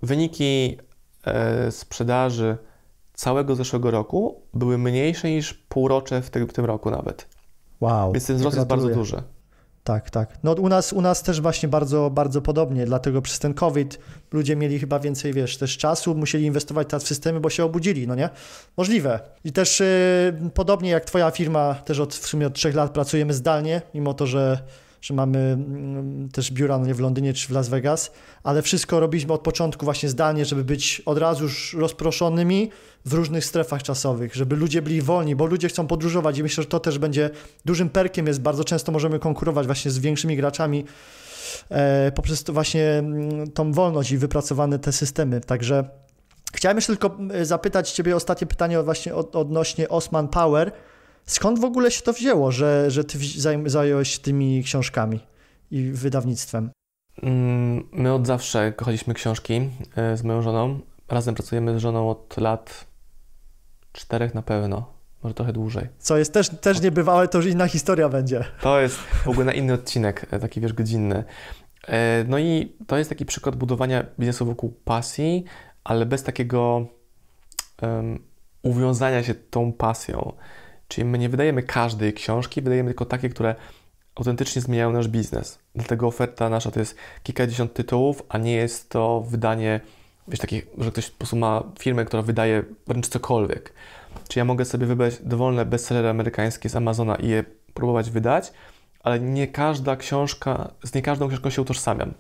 [0.02, 0.78] wyniki
[1.26, 2.58] e, sprzedaży
[3.14, 7.35] całego zeszłego roku były mniejsze niż półrocze w, w tym roku nawet.
[7.86, 8.14] Wow.
[8.14, 9.22] Więc ten wzrost jest bardzo duży.
[9.84, 10.38] Tak, tak.
[10.44, 14.00] No u nas, u nas też właśnie bardzo, bardzo podobnie, dlatego przez ten COVID
[14.32, 18.08] ludzie mieli chyba więcej, wiesz, też czasu, musieli inwestować teraz w systemy, bo się obudzili,
[18.08, 18.30] no nie?
[18.78, 19.20] Możliwe.
[19.44, 23.34] I też yy, podobnie jak twoja firma, też od, w sumie od trzech lat pracujemy
[23.34, 24.60] zdalnie, mimo to, że
[25.06, 28.12] że mamy mm, też biura no nie w Londynie czy w Las Vegas,
[28.44, 32.72] ale wszystko robiliśmy od początku właśnie zdalnie, żeby być od razu już rozproszonymi
[33.06, 36.70] w różnych strefach czasowych, żeby ludzie byli wolni, bo ludzie chcą podróżować i myślę, że
[36.70, 37.30] to też będzie
[37.66, 40.86] dużym perkiem jest, bardzo często możemy konkurować właśnie z większymi graczami
[41.70, 45.90] e, poprzez to właśnie mm, tą wolność i wypracowane te systemy, także
[46.54, 50.72] chciałem jeszcze tylko e, zapytać Ciebie ostatnie pytanie właśnie od, odnośnie Osman Power,
[51.26, 53.18] Skąd w ogóle się to wzięło, że, że ty
[53.66, 55.20] zająłeś się tymi książkami
[55.72, 56.72] i wydawnictwem?
[57.24, 60.80] Mm, my od zawsze kochaliśmy książki e, z moją żoną.
[61.10, 62.88] Razem pracujemy z żoną od lat
[63.92, 65.88] czterech na pewno, może trochę dłużej.
[66.00, 68.46] Co jest też, też niebywałe, to już inna historia będzie.
[68.62, 71.24] To jest w ogóle na inny odcinek, e, taki wiesz, godzinny.
[71.88, 75.44] E, no i to jest taki przykład budowania biznesu wokół pasji,
[75.84, 76.88] ale bez takiego
[77.82, 78.20] um,
[78.62, 80.34] uwiązania się tą pasją.
[80.88, 83.56] Czyli my nie wydajemy każdej książki, wydajemy tylko takie, które
[84.16, 85.60] autentycznie zmieniają nasz biznes.
[85.76, 89.82] Dlatego oferta nasza to jest kilkadziesiąt tytułów, a nie jest to wydanie,
[90.28, 93.74] wiesz, takie, że ktoś po prostu ma firmę, która wydaje wręcz cokolwiek.
[94.28, 98.54] Czy ja mogę sobie wybrać dowolne bestsellery amerykańskie z Amazona i je próbować wydać,
[99.04, 102.14] ale nie każda książka, z nie każdą książką się utożsamiam.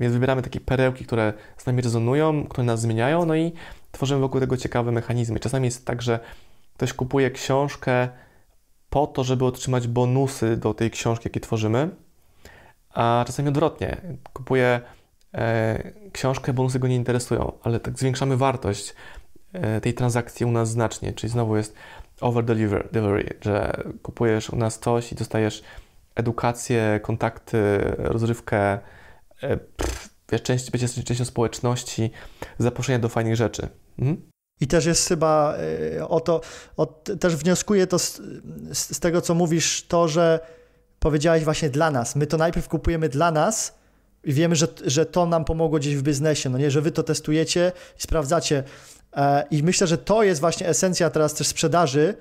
[0.00, 3.52] Więc wybieramy takie perełki, które z nami rezonują, które nas zmieniają, no i
[3.92, 5.40] tworzymy wokół tego ciekawe mechanizmy.
[5.40, 6.20] Czasami jest tak, że
[6.74, 8.08] Ktoś kupuje książkę
[8.90, 11.90] po to, żeby otrzymać bonusy do tej książki, jakie tworzymy,
[12.90, 13.96] a czasami odwrotnie.
[14.32, 14.80] Kupuje
[15.34, 18.94] e, książkę, bonusy go nie interesują, ale tak zwiększamy wartość
[19.52, 21.74] e, tej transakcji u nas znacznie, czyli znowu jest
[22.20, 25.62] over delivery, że kupujesz u nas coś i dostajesz
[26.14, 28.78] edukację, kontakty, rozrywkę,
[29.40, 32.10] e, pff, wiesz, część, będzie częścią społeczności,
[32.58, 33.68] zaproszenia do fajnych rzeczy.
[33.98, 34.33] Mhm.
[34.60, 35.56] I też jest chyba
[35.96, 36.40] e, o to,
[36.76, 36.86] o,
[37.20, 38.20] też wnioskuję to z,
[38.72, 40.40] z, tego, co mówisz, to, że
[40.98, 42.16] powiedziałeś właśnie dla nas.
[42.16, 43.74] My to najpierw kupujemy dla nas
[44.24, 47.02] i wiemy, że, że to nam pomogło gdzieś w biznesie, no nie, że wy to
[47.02, 48.62] testujecie i sprawdzacie.
[49.16, 52.14] E, I myślę, że to jest właśnie esencja teraz też sprzedaży,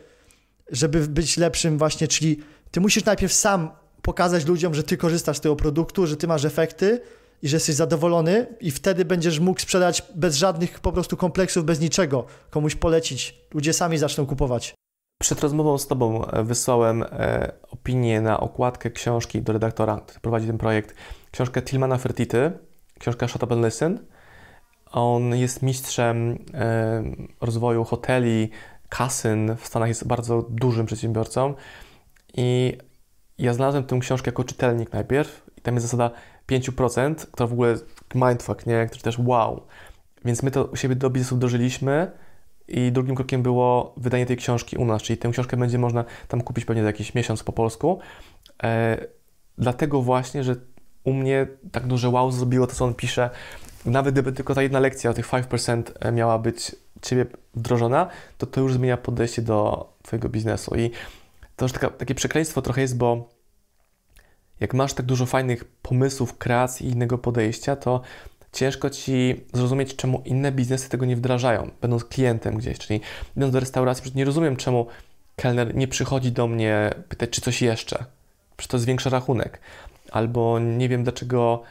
[0.71, 2.39] żeby być lepszym właśnie, czyli
[2.71, 3.71] ty musisz najpierw sam
[4.01, 7.01] pokazać ludziom, że ty korzystasz z tego produktu, że ty masz efekty,
[7.43, 11.79] i że jesteś zadowolony i wtedy będziesz mógł sprzedać bez żadnych po prostu kompleksów, bez
[11.79, 13.35] niczego, komuś polecić.
[13.53, 14.75] Ludzie sami zaczną kupować.
[15.21, 20.47] Przed rozmową z Tobą e, wysłałem e, opinię na okładkę książki do redaktora, który prowadzi
[20.47, 20.95] ten projekt.
[21.31, 22.51] Książkę Tilmana Fertity,
[22.99, 23.99] książka Shut Up and Listen.
[24.91, 27.03] On jest mistrzem e,
[27.41, 28.49] rozwoju hoteli,
[28.89, 31.53] kasyn w Stanach, jest bardzo dużym przedsiębiorcą
[32.33, 32.77] i
[33.37, 36.11] ja znalazłem tę książkę jako czytelnik najpierw tam jest zasada
[36.49, 37.75] 5%, to w ogóle
[38.15, 38.85] mindfuck, nie?
[38.85, 39.61] Który też wow.
[40.25, 42.11] Więc my to u siebie do biznesu dożyliśmy
[42.67, 46.41] i drugim krokiem było wydanie tej książki u nas, czyli tę książkę będzie można tam
[46.41, 47.99] kupić pewnie za jakiś miesiąc po polsku.
[48.63, 48.97] E,
[49.57, 50.55] dlatego właśnie, że
[51.03, 53.29] u mnie tak duże wow zrobiło to, co on pisze.
[53.85, 58.07] Nawet gdyby tylko ta jedna lekcja o tych 5% e, miała być Ciebie wdrożona,
[58.37, 60.75] to to już zmienia podejście do Twojego biznesu.
[60.75, 60.91] I
[61.55, 63.29] to już taka, takie przekleństwo trochę jest, bo
[64.59, 68.01] Jak masz tak dużo fajnych pomysłów, kreacji i innego podejścia, to
[68.51, 72.79] ciężko ci zrozumieć, czemu inne biznesy tego nie wdrażają, będąc klientem gdzieś.
[72.79, 73.01] Czyli
[73.37, 74.87] idąc do restauracji, nie rozumiem, czemu
[75.35, 78.05] kelner nie przychodzi do mnie pytać, czy coś jeszcze.
[78.57, 79.59] Przecież to zwiększa rachunek.
[80.11, 81.61] Albo nie wiem, dlaczego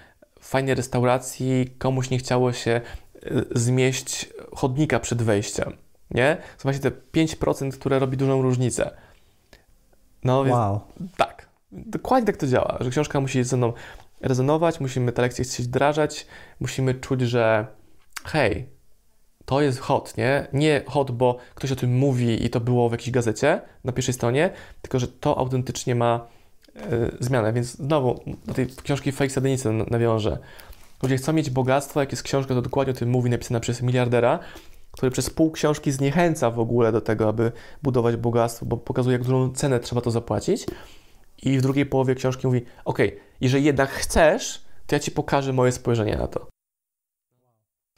[0.41, 2.81] w fajnej restauracji komuś nie chciało się
[3.27, 5.73] y, zmieść chodnika przed wejściem.
[6.11, 6.37] Nie?
[6.59, 8.91] To właśnie te 5%, które robi dużą różnicę.
[10.25, 10.81] No więc Wow.
[11.17, 11.42] tak,
[11.73, 13.73] dokładnie tak to działa, że książka musi ze mną
[14.21, 16.27] rezonować, musimy te lekcje chcieć wdrażać,
[16.61, 17.67] musimy czuć, że
[18.25, 18.69] hej,
[19.45, 20.47] to jest hot, nie?
[20.53, 24.15] Nie hot, bo ktoś o tym mówi i to było w jakiejś gazecie na pierwszej
[24.15, 24.51] stronie,
[24.83, 26.27] tylko że to autentycznie ma
[26.77, 27.53] e, zmianę.
[27.53, 30.39] Więc znowu do tej książki Fake Sadenicy nawiążę.
[31.03, 34.39] Ludzie chcą mieć bogactwo, jak jest książka, to dokładnie o tym mówi, napisana przez miliardera,
[34.93, 37.53] który przez pół książki zniechęca w ogóle do tego, aby
[37.83, 40.67] budować bogactwo, bo pokazuje, jak dużą cenę trzeba to zapłacić.
[41.43, 42.99] I w drugiej połowie książki mówi: OK,
[43.41, 46.47] jeżeli jednak chcesz, to ja ci pokażę moje spojrzenie na to.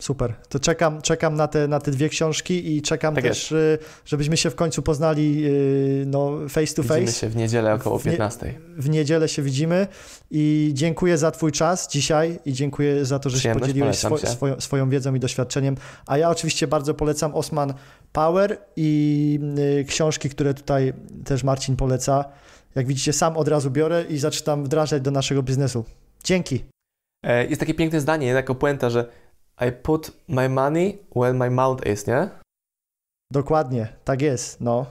[0.03, 0.35] Super.
[0.49, 4.37] To czekam, czekam na, te, na te dwie książki i czekam Tak też, y, żebyśmy
[4.37, 7.13] się w końcu poznali y, no, face to Widzimy face.
[7.19, 8.55] się w niedzielę około W nie- 15.
[8.77, 9.87] W niedzielę się widzimy
[10.31, 14.61] i dziękuję za Twój czas dzisiaj i dziękuję za to, że się podzieliłeś swo- swoją,
[14.61, 15.77] swoją wiedzą i doświadczeniem.
[16.07, 17.75] A ja oczywiście bardzo polecam Osman
[18.13, 19.39] Power i
[19.81, 20.93] y, książki, które tutaj
[21.25, 22.25] też Marcin poleca.
[22.75, 25.85] Jak widzicie, sam od razu biorę i zaczynam wdrażać do naszego biznesu.
[26.25, 26.65] Dzięki.
[27.23, 29.09] E, Jest takie piękne zdanie, jako puenta, że
[29.69, 32.29] I put my money where my mouth is, nie?
[33.33, 34.87] Dokładnie, tak jest, no.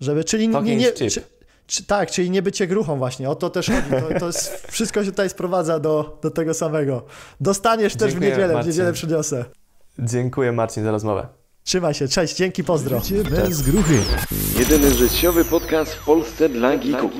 [0.00, 1.22] Żeby, czyli nie, Talking nie, czy,
[1.66, 3.90] czy, tak, czyli nie bycie gruchą właśnie, o to też chodzi.
[4.14, 7.04] To, to jest, wszystko się tutaj sprowadza do, do tego samego.
[7.40, 8.70] Dostaniesz też w Dziękuję, niedzielę, w Marcin.
[8.70, 9.44] niedzielę przyniosę.
[9.98, 11.28] Dziękuję Marcin za rozmowę.
[11.68, 13.00] Trzymaj się, cześć, dzięki, pozdro.
[13.00, 13.98] Życie bez gruchy.
[14.58, 17.12] Jedyny życiowy podcast w Polsce dla geeków.